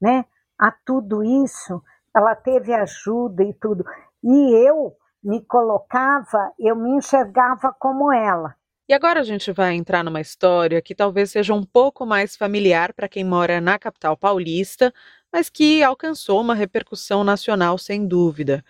né, 0.00 0.24
a 0.58 0.70
tudo 0.70 1.22
isso, 1.22 1.82
ela 2.14 2.34
teve 2.34 2.74
ajuda 2.74 3.42
e 3.42 3.52
tudo, 3.54 3.84
e 4.22 4.54
eu 4.66 4.96
me 5.22 5.40
colocava, 5.44 6.52
eu 6.58 6.74
me 6.76 6.90
enxergava 6.90 7.74
como 7.78 8.12
ela. 8.12 8.54
E 8.88 8.94
agora 8.94 9.20
a 9.20 9.22
gente 9.22 9.52
vai 9.52 9.74
entrar 9.74 10.02
numa 10.02 10.20
história 10.20 10.80
que 10.80 10.94
talvez 10.94 11.30
seja 11.30 11.52
um 11.52 11.62
pouco 11.62 12.06
mais 12.06 12.34
familiar 12.34 12.94
para 12.94 13.06
quem 13.06 13.22
mora 13.22 13.60
na 13.60 13.78
capital 13.78 14.16
paulista, 14.16 14.94
mas 15.30 15.50
que 15.50 15.82
alcançou 15.82 16.40
uma 16.40 16.54
repercussão 16.54 17.22
nacional 17.22 17.76
sem 17.76 18.06
dúvida. 18.06 18.64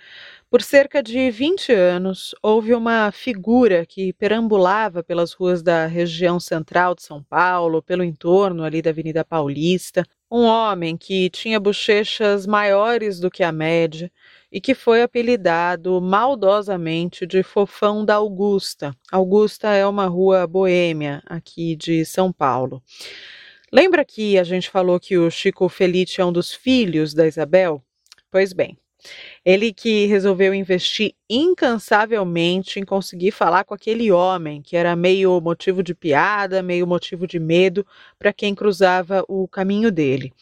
Por 0.50 0.60
cerca 0.60 1.00
de 1.02 1.30
20 1.30 1.72
anos, 1.72 2.34
houve 2.42 2.74
uma 2.74 3.12
figura 3.12 3.86
que 3.86 4.12
perambulava 4.12 5.04
pelas 5.04 5.32
ruas 5.32 5.62
da 5.62 5.86
região 5.86 6.40
central 6.40 6.96
de 6.96 7.04
São 7.04 7.22
Paulo, 7.22 7.80
pelo 7.80 8.02
entorno 8.02 8.64
ali 8.64 8.82
da 8.82 8.90
Avenida 8.90 9.24
Paulista, 9.24 10.04
um 10.30 10.42
homem 10.42 10.96
que 10.96 11.30
tinha 11.30 11.58
bochechas 11.58 12.46
maiores 12.46 13.18
do 13.18 13.30
que 13.30 13.42
a 13.42 13.50
média 13.50 14.12
e 14.52 14.60
que 14.60 14.74
foi 14.74 15.02
apelidado 15.02 16.00
maldosamente 16.00 17.26
de 17.26 17.42
Fofão 17.42 18.04
da 18.04 18.16
Augusta. 18.16 18.94
Augusta 19.10 19.72
é 19.72 19.86
uma 19.86 20.06
rua 20.06 20.46
boêmia 20.46 21.22
aqui 21.26 21.76
de 21.76 22.04
São 22.04 22.32
Paulo. 22.32 22.82
Lembra 23.72 24.04
que 24.04 24.38
a 24.38 24.44
gente 24.44 24.70
falou 24.70 24.98
que 24.98 25.18
o 25.18 25.30
Chico 25.30 25.68
Felice 25.68 26.20
é 26.20 26.24
um 26.24 26.32
dos 26.32 26.54
filhos 26.54 27.12
da 27.12 27.26
Isabel? 27.26 27.82
Pois 28.30 28.52
bem, 28.52 28.76
ele 29.44 29.72
que 29.72 30.06
resolveu 30.06 30.52
investir 30.52 31.14
incansavelmente 31.28 32.80
em 32.80 32.84
conseguir 32.84 33.30
falar 33.30 33.64
com 33.64 33.74
aquele 33.74 34.10
homem 34.10 34.60
que 34.60 34.76
era 34.76 34.96
meio 34.96 35.40
motivo 35.40 35.82
de 35.82 35.94
piada, 35.94 36.62
meio 36.62 36.86
motivo 36.86 37.26
de 37.26 37.38
medo 37.38 37.86
para 38.18 38.32
quem 38.32 38.54
cruzava 38.54 39.24
o 39.28 39.46
caminho 39.48 39.90
dele. 39.90 40.32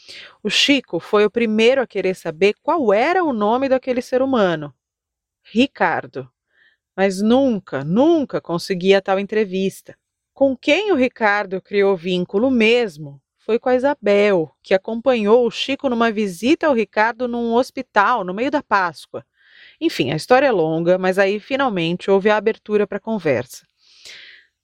O 0.43 0.51
Chico 0.51 0.99
foi 0.99 1.25
o 1.25 1.31
primeiro 1.31 1.81
a 1.81 1.87
querer 1.87 2.15
saber 2.15 2.55
qual 2.63 2.93
era 2.93 3.23
o 3.23 3.33
nome 3.33 3.69
daquele 3.69 4.03
ser 4.03 4.23
humano. 4.23 4.75
Ricardo. 5.43 6.29
Mas 6.97 7.21
nunca, 7.21 7.85
nunca 7.85 8.41
conseguia 8.41 9.03
tal 9.03 9.19
entrevista. 9.19 9.97
Com 10.33 10.57
quem 10.57 10.93
o 10.93 10.97
Ricardo 10.97 11.61
criou 11.61 11.97
vínculo 11.97 12.51
mesmo 12.51 13.21
foi 13.47 13.59
com 13.59 13.69
a 13.69 13.75
Isabel, 13.75 14.51
que 14.63 14.75
acompanhou 14.75 15.47
o 15.47 15.51
Chico 15.51 15.89
numa 15.89 16.11
visita 16.11 16.67
ao 16.67 16.75
Ricardo 16.75 17.27
num 17.27 17.55
hospital 17.55 18.25
no 18.25 18.35
meio 18.35 18.51
da 18.51 18.63
Páscoa. 18.63 19.25
Enfim, 19.81 20.13
a 20.13 20.17
história 20.17 20.47
é 20.47 20.51
longa, 20.51 20.99
mas 20.99 21.19
aí 21.19 21.41
finalmente 21.41 22.11
houve 22.11 22.29
a 22.29 22.37
abertura 22.37 22.87
para 22.87 22.99
a 22.99 23.01
conversa. 23.01 23.65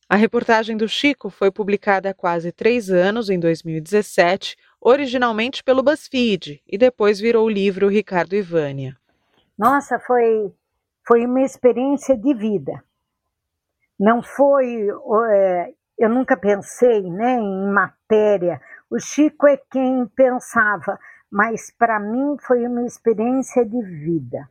A 0.08 0.16
reportagem 0.16 0.76
do 0.76 0.86
Chico 0.86 1.30
foi 1.30 1.50
publicada 1.50 2.10
há 2.10 2.14
quase 2.14 2.52
três 2.52 2.90
anos, 2.90 3.30
em 3.30 3.38
2017, 3.38 4.56
originalmente 4.80 5.64
pelo 5.64 5.82
BuzzFeed, 5.82 6.60
e 6.66 6.76
depois 6.76 7.18
virou 7.18 7.46
o 7.46 7.50
livro 7.50 7.88
Ricardo 7.88 8.34
e 8.34 8.42
Vânia. 8.42 8.98
Nossa, 9.56 9.98
foi, 10.00 10.52
foi 11.06 11.24
uma 11.24 11.40
experiência 11.40 12.14
de 12.16 12.34
vida 12.34 12.82
não 14.02 14.20
foi. 14.20 14.88
É, 15.30 15.72
eu 15.98 16.08
nunca 16.08 16.36
pensei 16.36 17.02
né, 17.02 17.38
em 17.38 17.72
matéria. 17.72 18.60
O 18.92 18.98
Chico 19.00 19.46
é 19.46 19.56
quem 19.56 20.06
pensava, 20.08 20.98
mas 21.30 21.70
para 21.70 21.98
mim 21.98 22.36
foi 22.46 22.66
uma 22.66 22.84
experiência 22.84 23.64
de 23.64 23.80
vida. 23.80 24.46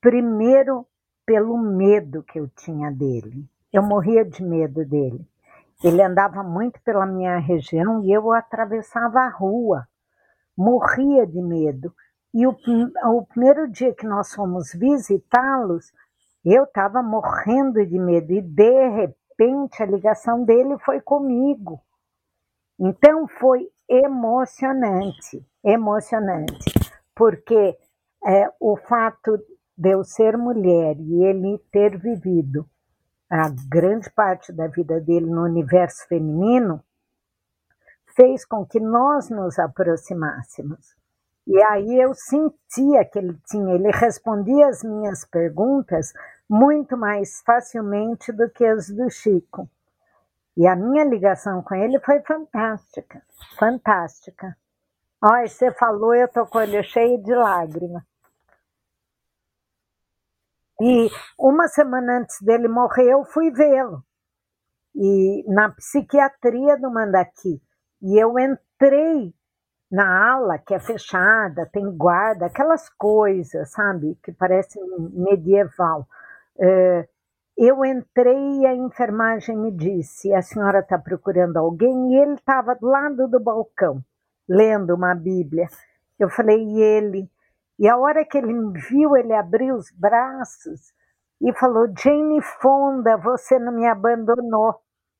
Primeiro, 0.00 0.86
pelo 1.26 1.58
medo 1.58 2.22
que 2.22 2.38
eu 2.38 2.48
tinha 2.50 2.92
dele. 2.92 3.44
Eu 3.72 3.82
morria 3.82 4.24
de 4.24 4.44
medo 4.44 4.84
dele. 4.86 5.26
Ele 5.82 6.00
andava 6.00 6.40
muito 6.44 6.80
pela 6.82 7.04
minha 7.04 7.38
região 7.38 8.00
e 8.04 8.12
eu 8.12 8.30
atravessava 8.30 9.22
a 9.22 9.28
rua. 9.28 9.88
Morria 10.56 11.26
de 11.26 11.42
medo. 11.42 11.92
E 12.32 12.46
o, 12.46 12.56
o 13.06 13.26
primeiro 13.26 13.68
dia 13.68 13.92
que 13.92 14.06
nós 14.06 14.32
fomos 14.32 14.72
visitá-los, 14.72 15.92
eu 16.44 16.62
estava 16.62 17.02
morrendo 17.02 17.84
de 17.84 17.98
medo 17.98 18.32
e 18.34 18.40
de 18.40 18.88
repente 18.90 19.82
a 19.82 19.86
ligação 19.86 20.44
dele 20.44 20.78
foi 20.78 21.00
comigo. 21.00 21.82
Então 22.78 23.28
foi 23.28 23.68
emocionante, 23.88 25.46
emocionante, 25.62 26.72
porque 27.14 27.76
é, 28.26 28.50
o 28.58 28.76
fato 28.76 29.38
de 29.76 29.90
eu 29.90 30.02
ser 30.04 30.36
mulher 30.36 30.96
e 30.98 31.24
ele 31.24 31.58
ter 31.70 31.98
vivido 31.98 32.68
a 33.28 33.48
grande 33.68 34.10
parte 34.10 34.52
da 34.52 34.66
vida 34.66 35.00
dele 35.00 35.26
no 35.26 35.42
universo 35.42 36.06
feminino 36.08 36.82
fez 38.16 38.44
com 38.44 38.64
que 38.64 38.78
nós 38.78 39.28
nos 39.28 39.58
aproximássemos. 39.58 40.94
E 41.46 41.60
aí 41.64 42.00
eu 42.00 42.14
sentia 42.14 43.04
que 43.04 43.18
ele 43.18 43.38
tinha, 43.46 43.74
ele 43.74 43.90
respondia 43.90 44.68
as 44.68 44.82
minhas 44.82 45.24
perguntas 45.26 46.12
muito 46.48 46.96
mais 46.96 47.42
facilmente 47.42 48.32
do 48.32 48.48
que 48.48 48.64
as 48.64 48.88
do 48.88 49.10
Chico. 49.10 49.68
E 50.56 50.66
a 50.66 50.76
minha 50.76 51.04
ligação 51.04 51.62
com 51.62 51.74
ele 51.74 51.98
foi 52.00 52.20
fantástica, 52.20 53.22
fantástica. 53.58 54.56
Olha, 55.22 55.48
você 55.48 55.72
falou, 55.72 56.14
eu 56.14 56.28
tô 56.28 56.46
com 56.46 56.58
o 56.58 56.60
olho 56.60 56.84
cheio 56.84 57.22
de 57.22 57.34
lágrimas. 57.34 58.02
E 60.80 61.08
uma 61.38 61.66
semana 61.68 62.18
antes 62.18 62.40
dele 62.40 62.68
morrer, 62.68 63.10
eu 63.10 63.24
fui 63.24 63.50
vê-lo. 63.50 64.04
E 64.94 65.44
na 65.48 65.70
psiquiatria 65.70 66.76
do 66.76 66.90
Mandaqui. 66.90 67.60
E 68.02 68.22
eu 68.22 68.38
entrei 68.38 69.34
na 69.90 70.32
ala 70.32 70.58
que 70.58 70.74
é 70.74 70.78
fechada, 70.80 71.68
tem 71.72 71.90
guarda, 71.96 72.46
aquelas 72.46 72.88
coisas, 72.90 73.70
sabe, 73.70 74.18
que 74.22 74.32
parecem 74.32 74.82
medieval. 75.12 76.06
É, 76.58 77.08
eu 77.56 77.84
entrei 77.84 78.60
e 78.60 78.66
a 78.66 78.74
enfermagem 78.74 79.56
me 79.56 79.70
disse: 79.70 80.32
a 80.32 80.42
senhora 80.42 80.80
está 80.80 80.98
procurando 80.98 81.56
alguém? 81.56 82.12
E 82.12 82.16
ele 82.16 82.34
estava 82.34 82.74
do 82.74 82.86
lado 82.86 83.28
do 83.28 83.40
balcão, 83.40 84.02
lendo 84.48 84.94
uma 84.94 85.14
Bíblia. 85.14 85.68
Eu 86.18 86.28
falei: 86.28 86.62
e 86.62 86.82
ele? 86.82 87.30
E 87.78 87.88
a 87.88 87.96
hora 87.96 88.24
que 88.24 88.38
ele 88.38 88.52
me 88.52 88.78
viu, 88.78 89.16
ele 89.16 89.32
abriu 89.32 89.76
os 89.76 89.90
braços 89.92 90.92
e 91.40 91.52
falou: 91.54 91.86
Jane 91.96 92.40
Fonda, 92.60 93.16
você 93.16 93.58
não 93.58 93.72
me 93.72 93.86
abandonou. 93.86 94.74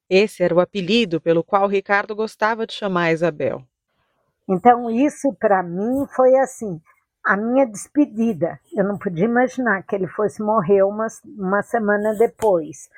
Esse 0.09 0.43
era 0.43 0.55
o 0.55 0.61
apelido 0.61 1.21
pelo 1.21 1.43
qual 1.43 1.67
Ricardo 1.67 2.15
gostava 2.15 2.67
de 2.67 2.75
chamar 2.75 3.13
Isabel. 3.13 3.63
Então, 4.49 4.91
isso 4.91 5.33
para 5.39 5.63
mim 5.63 6.07
foi 6.15 6.37
assim: 6.37 6.81
a 7.25 7.37
minha 7.37 7.67
despedida. 7.67 8.61
Eu 8.73 8.85
não 8.85 8.99
podia 8.99 9.25
imaginar 9.25 9.83
que 9.83 9.95
ele 9.95 10.07
fosse 10.07 10.43
morrer 10.43 10.83
uma, 10.83 11.07
uma 11.25 11.63
semana 11.63 12.15
depois. 12.15 12.89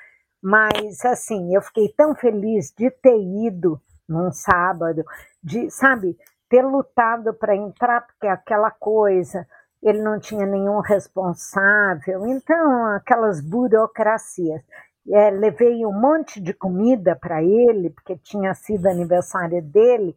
Mas, 0.42 1.04
assim, 1.04 1.54
eu 1.54 1.62
fiquei 1.62 1.88
tão 1.96 2.14
feliz 2.14 2.72
de 2.76 2.90
ter 2.90 3.16
ido 3.46 3.80
num 4.08 4.30
sábado, 4.30 5.04
de, 5.42 5.70
sabe, 5.70 6.16
ter 6.48 6.62
lutado 6.62 7.34
para 7.34 7.56
entrar, 7.56 8.06
porque 8.06 8.26
aquela 8.26 8.70
coisa, 8.70 9.46
ele 9.82 10.00
não 10.02 10.18
tinha 10.18 10.46
nenhum 10.46 10.80
responsável, 10.80 12.26
então, 12.26 12.86
aquelas 12.96 13.40
burocracias. 13.40 14.62
É, 15.08 15.30
levei 15.30 15.86
um 15.86 15.92
monte 15.92 16.40
de 16.40 16.52
comida 16.52 17.14
para 17.14 17.42
ele, 17.42 17.90
porque 17.90 18.16
tinha 18.16 18.52
sido 18.54 18.86
aniversário 18.86 19.62
dele, 19.62 20.16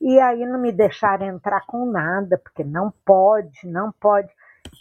e 0.00 0.18
aí 0.18 0.46
não 0.46 0.58
me 0.58 0.72
deixaram 0.72 1.26
entrar 1.26 1.66
com 1.66 1.84
nada, 1.84 2.38
porque 2.38 2.64
não 2.64 2.92
pode, 3.04 3.66
não 3.66 3.92
pode. 3.92 4.32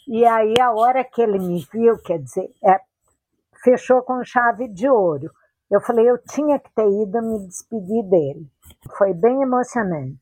E 0.07 0.25
aí 0.25 0.53
a 0.61 0.71
hora 0.71 1.03
que 1.03 1.21
ele 1.21 1.37
me 1.37 1.67
viu, 1.71 1.97
quer 2.01 2.19
dizer, 2.19 2.49
é, 2.63 2.79
fechou 3.63 4.01
com 4.01 4.23
chave 4.23 4.67
de 4.67 4.87
ouro. 4.89 5.29
Eu 5.69 5.81
falei, 5.81 6.09
eu 6.09 6.17
tinha 6.17 6.57
que 6.57 6.71
ter 6.73 6.87
ido 6.87 7.21
me 7.21 7.45
despedir 7.45 8.03
dele. 8.03 8.47
Foi 8.97 9.13
bem 9.13 9.41
emocionante. 9.41 10.17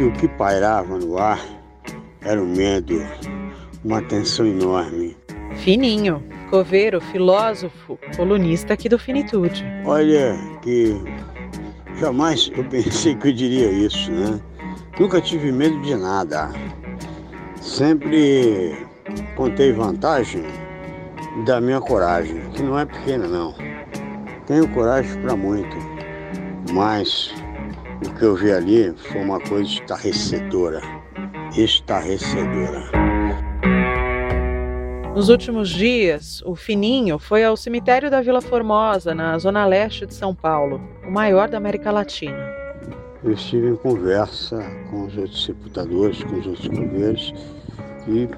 Que 0.00 0.04
o 0.04 0.12
que 0.12 0.28
pairava 0.28 0.96
no 0.96 1.18
ar 1.18 1.38
era 2.22 2.42
o 2.42 2.46
medo, 2.46 3.06
uma 3.84 4.00
tensão 4.00 4.46
enorme. 4.46 5.14
Fininho, 5.56 6.22
coveiro, 6.48 7.02
filósofo, 7.02 7.98
colunista 8.16 8.72
aqui 8.72 8.88
do 8.88 8.98
Finitude. 8.98 9.62
Olha, 9.84 10.38
que 10.62 10.96
jamais 11.98 12.50
eu 12.56 12.64
pensei 12.64 13.14
que 13.14 13.28
eu 13.28 13.32
diria 13.34 13.70
isso, 13.70 14.10
né? 14.10 14.40
Nunca 14.98 15.20
tive 15.20 15.52
medo 15.52 15.78
de 15.82 15.94
nada. 15.94 16.50
Sempre 17.60 18.74
contei 19.36 19.70
vantagem 19.70 20.44
da 21.44 21.60
minha 21.60 21.78
coragem, 21.78 22.40
que 22.54 22.62
não 22.62 22.78
é 22.78 22.86
pequena 22.86 23.28
não. 23.28 23.54
Tenho 24.46 24.66
coragem 24.68 25.20
para 25.20 25.36
muito, 25.36 25.76
mas 26.72 27.34
o 28.06 28.14
que 28.14 28.22
eu 28.22 28.34
vi 28.34 28.50
ali 28.50 28.94
foi 28.96 29.22
uma 29.22 29.38
coisa 29.40 29.70
estarrecedora. 29.70 30.80
Estarrecedora. 31.56 32.90
Nos 35.14 35.28
últimos 35.28 35.68
dias, 35.68 36.40
o 36.46 36.54
Fininho 36.54 37.18
foi 37.18 37.44
ao 37.44 37.56
cemitério 37.56 38.10
da 38.10 38.22
Vila 38.22 38.40
Formosa, 38.40 39.14
na 39.14 39.36
zona 39.38 39.66
leste 39.66 40.06
de 40.06 40.14
São 40.14 40.34
Paulo, 40.34 40.80
o 41.06 41.10
maior 41.10 41.48
da 41.48 41.58
América 41.58 41.90
Latina. 41.90 42.48
Eu 43.22 43.32
estive 43.32 43.68
em 43.68 43.76
conversa 43.76 44.62
com 44.90 45.06
os 45.06 45.16
outros 45.16 45.44
sepultadores, 45.44 46.22
com 46.22 46.38
os 46.38 46.46
outros 46.46 46.68
coveiros 46.68 47.34
e 48.08 48.28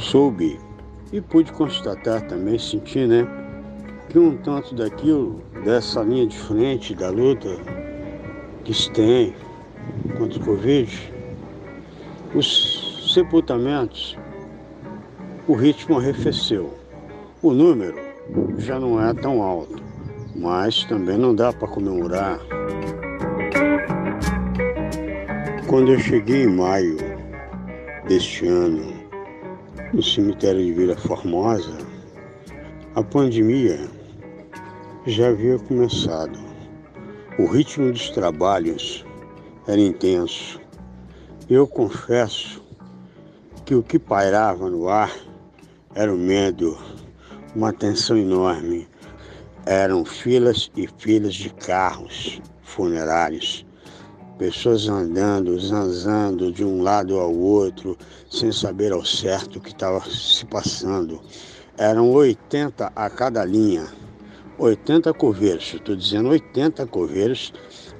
soube 0.00 0.58
e 1.12 1.20
pude 1.20 1.52
constatar 1.52 2.22
também, 2.22 2.58
sentir, 2.58 3.06
né, 3.06 3.26
que 4.08 4.18
um 4.18 4.36
tanto 4.38 4.74
daquilo, 4.74 5.42
dessa 5.64 6.02
linha 6.02 6.26
de 6.26 6.38
frente 6.38 6.94
da 6.94 7.10
luta, 7.10 7.50
que 8.64 8.72
se 8.72 8.90
tem 8.92 9.34
contra 10.16 10.38
o 10.38 10.44
Covid, 10.44 11.12
os 12.34 13.12
sepultamentos, 13.12 14.16
o 15.48 15.54
ritmo 15.54 15.98
arrefeceu. 15.98 16.72
O 17.42 17.52
número 17.52 17.96
já 18.58 18.78
não 18.78 19.04
é 19.04 19.12
tão 19.14 19.42
alto, 19.42 19.82
mas 20.36 20.84
também 20.84 21.18
não 21.18 21.34
dá 21.34 21.52
para 21.52 21.68
comemorar. 21.68 22.38
Quando 25.66 25.92
eu 25.92 25.98
cheguei 25.98 26.44
em 26.44 26.54
maio 26.54 26.96
deste 28.06 28.46
ano, 28.46 28.92
no 29.92 30.02
cemitério 30.02 30.64
de 30.64 30.72
Vila 30.72 30.96
Formosa, 30.96 31.78
a 32.94 33.02
pandemia 33.02 33.78
já 35.06 35.28
havia 35.28 35.58
começado. 35.58 36.41
O 37.38 37.46
ritmo 37.46 37.90
dos 37.90 38.10
trabalhos 38.10 39.06
era 39.66 39.80
intenso. 39.80 40.60
Eu 41.48 41.66
confesso 41.66 42.62
que 43.64 43.74
o 43.74 43.82
que 43.82 43.98
pairava 43.98 44.68
no 44.68 44.86
ar 44.90 45.10
era 45.94 46.12
o 46.12 46.18
medo, 46.18 46.76
uma 47.56 47.72
tensão 47.72 48.18
enorme. 48.18 48.86
Eram 49.64 50.04
filas 50.04 50.70
e 50.76 50.86
filas 50.98 51.34
de 51.34 51.48
carros 51.54 52.38
funerários, 52.60 53.64
pessoas 54.36 54.86
andando, 54.86 55.58
zanzando 55.58 56.52
de 56.52 56.62
um 56.62 56.82
lado 56.82 57.18
ao 57.18 57.34
outro, 57.34 57.96
sem 58.30 58.52
saber 58.52 58.92
ao 58.92 59.06
certo 59.06 59.56
o 59.56 59.60
que 59.62 59.70
estava 59.70 60.04
se 60.04 60.44
passando. 60.44 61.18
Eram 61.78 62.10
80 62.10 62.92
a 62.94 63.08
cada 63.08 63.42
linha 63.42 63.88
80 64.62 65.12
coveiros, 65.14 65.74
estou 65.74 65.96
dizendo 65.96 66.28
80 66.28 66.86
coveiros, 66.86 67.52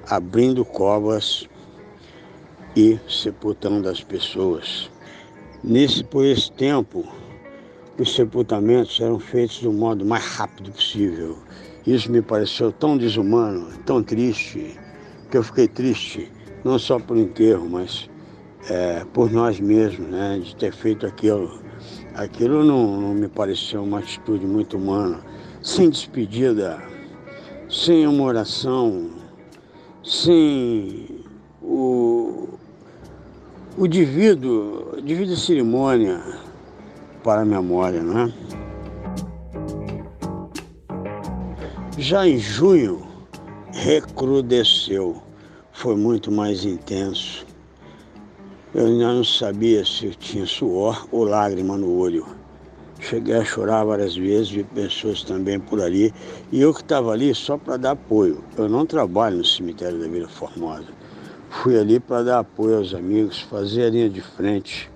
abrindo 0.07 0.63
covas 0.63 1.45
e 2.73 2.97
sepultando 3.07 3.89
as 3.89 4.01
pessoas. 4.01 4.89
Nesse, 5.61 6.05
por 6.05 6.23
esse 6.23 6.49
tempo, 6.53 7.05
os 7.99 8.15
sepultamentos 8.15 8.97
eram 9.01 9.19
feitos 9.19 9.59
do 9.59 9.73
modo 9.73 10.05
mais 10.05 10.23
rápido 10.23 10.71
possível. 10.71 11.37
Isso 11.85 12.09
me 12.09 12.21
pareceu 12.21 12.71
tão 12.71 12.97
desumano, 12.97 13.67
tão 13.85 14.01
triste, 14.01 14.79
que 15.29 15.35
eu 15.35 15.43
fiquei 15.43 15.67
triste, 15.67 16.31
não 16.63 16.79
só 16.79 16.97
por 16.97 17.17
enterro, 17.17 17.69
mas 17.69 18.09
é, 18.69 19.03
por 19.13 19.29
nós 19.29 19.59
mesmos, 19.59 20.07
né, 20.07 20.39
de 20.41 20.55
ter 20.55 20.71
feito 20.73 21.05
aquilo. 21.05 21.61
Aquilo 22.15 22.63
não, 22.63 23.01
não 23.01 23.13
me 23.13 23.27
pareceu 23.27 23.83
uma 23.83 23.99
atitude 23.99 24.45
muito 24.45 24.77
humana 24.77 25.32
sem 25.63 25.89
despedida, 25.89 26.83
sem 27.69 28.05
uma 28.05 28.25
oração, 28.25 29.11
sem 30.03 31.25
o, 31.61 32.49
o 33.77 33.87
devido, 33.87 35.01
devida 35.01 35.37
cerimônia 35.37 36.21
para 37.23 37.41
a 37.41 37.45
memória, 37.45 38.03
não 38.03 38.19
é? 38.19 38.33
Já 41.97 42.27
em 42.27 42.37
junho, 42.37 43.07
recrudesceu, 43.71 45.23
foi 45.71 45.95
muito 45.95 46.29
mais 46.29 46.65
intenso. 46.65 47.45
Eu 48.75 48.87
ainda 48.87 49.13
não 49.13 49.23
sabia 49.23 49.85
se 49.85 50.07
eu 50.07 50.15
tinha 50.15 50.45
suor 50.45 51.07
ou 51.09 51.23
lágrima 51.23 51.77
no 51.77 51.97
olho. 51.97 52.42
Cheguei 53.03 53.35
a 53.35 53.43
chorar 53.43 53.83
várias 53.83 54.15
vezes, 54.15 54.49
vi 54.49 54.63
pessoas 54.63 55.23
também 55.23 55.59
por 55.59 55.81
ali. 55.81 56.13
E 56.53 56.61
eu 56.61 56.73
que 56.73 56.79
estava 56.79 57.11
ali 57.11 57.35
só 57.35 57.57
para 57.57 57.75
dar 57.75 57.91
apoio. 57.91 58.41
Eu 58.57 58.69
não 58.69 58.85
trabalho 58.85 59.39
no 59.39 59.45
cemitério 59.45 59.99
da 59.99 60.07
Vila 60.07 60.29
Formosa. 60.29 60.87
Fui 61.49 61.77
ali 61.77 61.99
para 61.99 62.23
dar 62.23 62.39
apoio 62.39 62.77
aos 62.77 62.93
amigos, 62.93 63.41
fazer 63.41 63.87
a 63.87 63.89
linha 63.89 64.09
de 64.09 64.21
frente. 64.21 64.89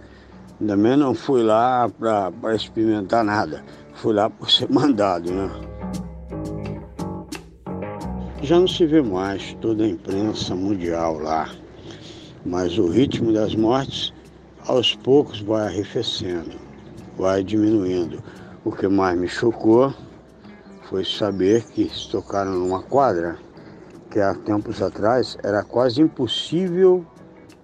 Também 0.65 0.95
não 0.95 1.13
fui 1.13 1.43
lá 1.43 1.89
para 1.89 2.55
experimentar 2.55 3.25
nada. 3.25 3.61
Fui 3.95 4.13
lá 4.13 4.29
por 4.29 4.49
ser 4.49 4.69
mandado, 4.71 5.29
né? 5.29 5.51
Já 8.41 8.57
não 8.57 8.69
se 8.69 8.85
vê 8.85 9.01
mais 9.01 9.53
toda 9.59 9.83
a 9.83 9.87
imprensa 9.87 10.55
mundial 10.55 11.19
lá. 11.19 11.49
Mas 12.45 12.77
o 12.77 12.87
ritmo 12.87 13.33
das 13.33 13.53
mortes 13.53 14.13
aos 14.65 14.95
poucos 14.95 15.41
vai 15.41 15.67
arrefecendo 15.67 16.66
vai 17.17 17.43
diminuindo. 17.43 18.21
O 18.63 18.71
que 18.71 18.87
mais 18.87 19.17
me 19.17 19.27
chocou 19.27 19.93
foi 20.89 21.03
saber 21.03 21.63
que 21.63 21.89
se 21.89 22.09
tocaram 22.09 22.51
numa 22.51 22.81
quadra 22.81 23.37
que 24.09 24.19
há 24.19 24.33
tempos 24.33 24.81
atrás 24.81 25.37
era 25.43 25.63
quase 25.63 26.01
impossível 26.01 27.05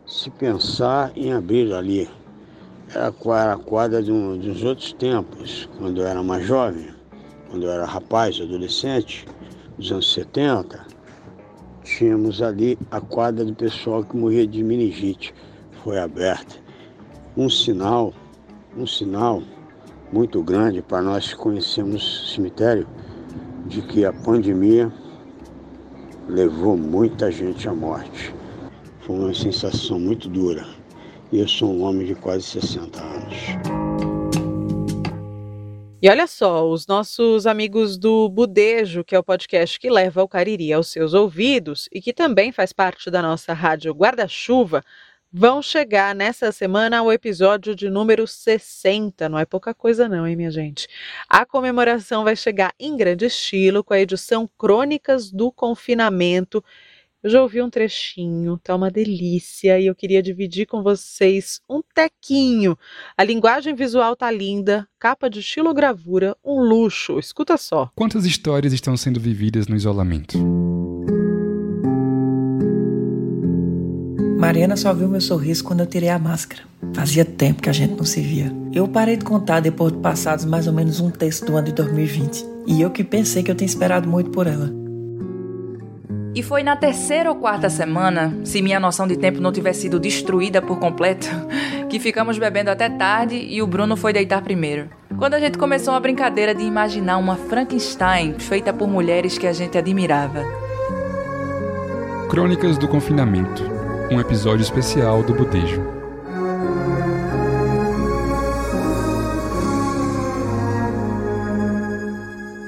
se 0.05 0.29
pensar 0.29 1.11
em 1.15 1.31
abrir 1.33 1.73
ali. 1.73 2.09
Era 2.93 3.07
a 3.53 3.57
quadra 3.57 4.01
um, 4.11 4.33
uns 4.33 4.63
outros 4.63 4.93
tempos, 4.93 5.69
quando 5.77 6.01
eu 6.01 6.07
era 6.07 6.21
mais 6.21 6.45
jovem, 6.45 6.89
quando 7.49 7.63
eu 7.63 7.71
era 7.71 7.85
rapaz, 7.85 8.39
adolescente, 8.39 9.25
dos 9.77 9.91
anos 9.91 10.13
70, 10.13 10.85
tínhamos 11.83 12.41
ali 12.41 12.77
a 12.91 13.01
quadra 13.01 13.45
do 13.45 13.55
pessoal 13.55 14.03
que 14.03 14.15
morria 14.15 14.45
de 14.45 14.63
meningite. 14.63 15.33
Foi 15.83 15.97
aberta. 15.97 16.55
Um 17.35 17.49
sinal, 17.49 18.13
um 18.77 18.87
sinal 18.87 19.41
muito 20.11 20.41
grande 20.43 20.81
para 20.81 21.01
nós 21.01 21.29
que 21.29 21.35
conhecemos 21.35 22.23
o 22.23 22.27
cemitério 22.27 22.87
de 23.65 23.81
que 23.81 24.05
a 24.05 24.13
pandemia 24.13 24.91
levou 26.27 26.77
muita 26.77 27.31
gente 27.31 27.67
à 27.67 27.73
morte. 27.73 28.33
Foi 29.01 29.15
uma 29.15 29.33
sensação 29.33 29.99
muito 29.99 30.29
dura. 30.29 30.65
Eu 31.31 31.47
sou 31.47 31.73
um 31.73 31.83
homem 31.83 32.05
de 32.05 32.15
quase 32.15 32.43
60 32.43 33.01
anos. 33.01 33.37
E 36.01 36.09
olha 36.09 36.27
só, 36.27 36.69
os 36.69 36.85
nossos 36.85 37.47
amigos 37.47 37.97
do 37.97 38.27
Budejo, 38.27 39.05
que 39.05 39.15
é 39.15 39.19
o 39.19 39.23
podcast 39.23 39.79
que 39.79 39.89
leva 39.89 40.21
o 40.21 40.27
Cariri 40.27 40.73
aos 40.73 40.89
seus 40.89 41.13
ouvidos 41.13 41.87
e 41.93 42.01
que 42.01 42.11
também 42.11 42.51
faz 42.51 42.73
parte 42.73 43.09
da 43.09 43.21
nossa 43.21 43.53
rádio 43.53 43.93
Guarda-Chuva, 43.93 44.83
vão 45.33 45.63
chegar 45.63 46.13
nessa 46.13 46.51
semana 46.51 46.99
ao 46.99 47.11
episódio 47.11 47.75
de 47.75 47.89
número 47.89 48.27
60. 48.27 49.27
Não 49.27 49.39
é 49.39 49.45
pouca 49.45 49.73
coisa, 49.73 50.07
não, 50.07 50.27
hein, 50.27 50.35
minha 50.35 50.51
gente? 50.51 50.87
A 51.27 51.43
comemoração 51.43 52.23
vai 52.23 52.35
chegar 52.35 52.71
em 52.79 52.95
grande 52.95 53.25
estilo 53.25 53.83
com 53.83 53.95
a 53.95 53.99
edição 53.99 54.47
Crônicas 54.57 55.31
do 55.31 55.51
Confinamento. 55.51 56.63
Eu 57.23 57.29
já 57.29 57.41
ouvi 57.41 57.61
um 57.61 57.69
trechinho, 57.69 58.59
tá 58.61 58.75
uma 58.75 58.91
delícia 58.91 59.79
e 59.79 59.87
eu 59.87 59.95
queria 59.95 60.21
dividir 60.21 60.67
com 60.67 60.83
vocês 60.83 61.61
um 61.69 61.81
tequinho. 61.81 62.77
A 63.17 63.23
linguagem 63.23 63.73
visual 63.73 64.15
tá 64.15 64.29
linda, 64.29 64.87
capa 64.99 65.29
de 65.29 65.39
estilogravura, 65.39 66.35
um 66.43 66.59
luxo. 66.59 67.17
Escuta 67.17 67.57
só. 67.57 67.89
Quantas 67.95 68.25
histórias 68.25 68.73
estão 68.73 68.95
sendo 68.97 69.21
vividas 69.21 69.67
no 69.67 69.75
isolamento? 69.75 70.37
Mariana 74.37 74.75
só 74.75 74.93
viu 74.93 75.07
meu 75.07 75.21
sorriso 75.21 75.63
quando 75.63 75.81
eu 75.81 75.85
tirei 75.85 76.09
a 76.09 76.19
máscara. 76.19 76.63
Fazia 76.93 77.23
tempo 77.23 77.61
que 77.61 77.69
a 77.69 77.73
gente 77.73 77.95
não 77.95 78.03
se 78.03 78.19
via. 78.21 78.51
Eu 78.73 78.87
parei 78.87 79.15
de 79.15 79.23
contar 79.23 79.59
depois 79.59 79.93
de 79.93 79.99
passados 79.99 80.45
mais 80.45 80.67
ou 80.67 80.73
menos 80.73 80.99
um 80.99 81.09
terço 81.09 81.45
do 81.45 81.55
ano 81.55 81.67
de 81.67 81.73
2020. 81.73 82.45
E 82.67 82.81
eu 82.81 82.91
que 82.91 83.03
pensei 83.03 83.43
que 83.43 83.51
eu 83.51 83.55
tinha 83.55 83.65
esperado 83.65 84.09
muito 84.09 84.31
por 84.31 84.47
ela. 84.47 84.71
E 86.35 86.41
foi 86.41 86.63
na 86.63 86.75
terceira 86.75 87.29
ou 87.29 87.35
quarta 87.35 87.69
semana, 87.69 88.35
se 88.43 88.61
minha 88.61 88.79
noção 88.79 89.07
de 89.07 89.15
tempo 89.15 89.39
não 89.39 89.51
tivesse 89.51 89.81
sido 89.81 89.99
destruída 89.99 90.61
por 90.61 90.79
completo, 90.79 91.27
que 91.87 91.99
ficamos 91.99 92.39
bebendo 92.39 92.71
até 92.71 92.89
tarde 92.89 93.35
e 93.35 93.61
o 93.61 93.67
Bruno 93.67 93.95
foi 93.95 94.11
deitar 94.11 94.41
primeiro. 94.41 94.89
Quando 95.15 95.35
a 95.35 95.39
gente 95.39 95.59
começou 95.59 95.93
uma 95.93 95.99
brincadeira 95.99 96.55
de 96.55 96.63
imaginar 96.63 97.17
uma 97.17 97.35
Frankenstein 97.35 98.33
feita 98.39 98.73
por 98.73 98.87
mulheres 98.87 99.37
que 99.37 99.45
a 99.45 99.53
gente 99.53 99.77
admirava. 99.77 100.43
Crônicas 102.29 102.79
do 102.79 102.87
Confinamento 102.87 103.82
um 104.11 104.19
episódio 104.19 104.63
especial 104.63 105.23
do 105.23 105.33
Budejo. 105.33 105.81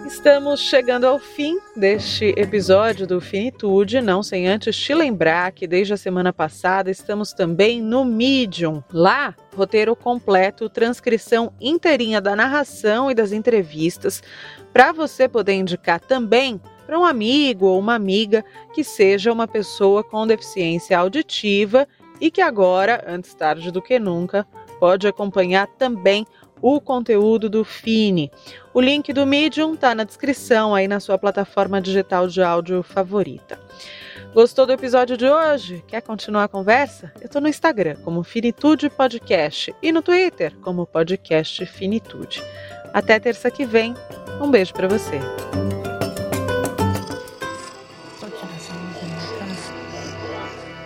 Estamos 0.07 0.59
chegando 0.61 1.05
ao 1.05 1.19
fim 1.19 1.59
deste 1.75 2.33
episódio 2.36 3.05
do 3.05 3.21
Finitude, 3.21 4.01
não 4.01 4.23
sem 4.23 4.47
antes 4.47 4.75
te 4.75 4.93
lembrar 4.93 5.51
que 5.51 5.67
desde 5.67 5.93
a 5.93 5.97
semana 5.97 6.33
passada 6.33 6.89
estamos 6.89 7.31
também 7.31 7.79
no 7.79 8.03
Medium. 8.03 8.83
Lá, 8.91 9.36
roteiro 9.55 9.95
completo, 9.95 10.67
transcrição 10.67 11.53
inteirinha 11.61 12.19
da 12.19 12.36
narração 12.36 13.11
e 13.11 13.13
das 13.13 13.31
entrevistas, 13.31 14.23
para 14.73 14.91
você 14.91 15.27
poder 15.27 15.53
indicar 15.53 15.99
também 15.99 16.59
para 16.86 16.99
um 16.99 17.05
amigo 17.05 17.65
ou 17.65 17.79
uma 17.79 17.95
amiga 17.95 18.43
que 18.73 18.83
seja 18.83 19.31
uma 19.31 19.47
pessoa 19.47 20.03
com 20.03 20.27
deficiência 20.27 20.97
auditiva 20.97 21.88
e 22.19 22.31
que 22.31 22.41
agora, 22.41 23.03
antes 23.07 23.33
tarde 23.33 23.71
do 23.71 23.81
que 23.81 23.99
nunca, 23.99 24.45
pode 24.79 25.07
acompanhar 25.07 25.67
também 25.77 26.25
o 26.61 26.79
conteúdo 26.79 27.49
do 27.49 27.63
Fini. 27.63 28.31
O 28.73 28.81
link 28.81 29.11
do 29.13 29.25
Medium 29.25 29.73
está 29.73 29.93
na 29.93 30.03
descrição 30.03 30.73
aí 30.73 30.88
na 30.88 30.99
sua 30.99 31.17
plataforma 31.17 31.81
digital 31.81 32.27
de 32.27 32.41
áudio 32.41 32.81
favorita. 32.81 33.59
Gostou 34.33 34.65
do 34.65 34.73
episódio 34.73 35.15
de 35.15 35.29
hoje? 35.29 35.81
Quer 35.88 36.01
continuar 36.01 36.43
a 36.43 36.47
conversa? 36.49 37.11
Eu 37.21 37.27
estou 37.27 37.41
no 37.41 37.47
Instagram 37.47 37.95
como 38.03 38.21
Finitude 38.21 38.89
Podcast 38.89 39.73
e 39.81 39.91
no 39.93 40.01
Twitter 40.01 40.53
como 40.57 40.86
Podcast 40.86 41.65
Finitude. 41.65 42.43
Até 42.93 43.17
terça 43.17 43.49
que 43.49 43.65
vem. 43.65 43.93
Um 44.41 44.51
beijo 44.51 44.73
para 44.73 44.89
você. 44.89 45.19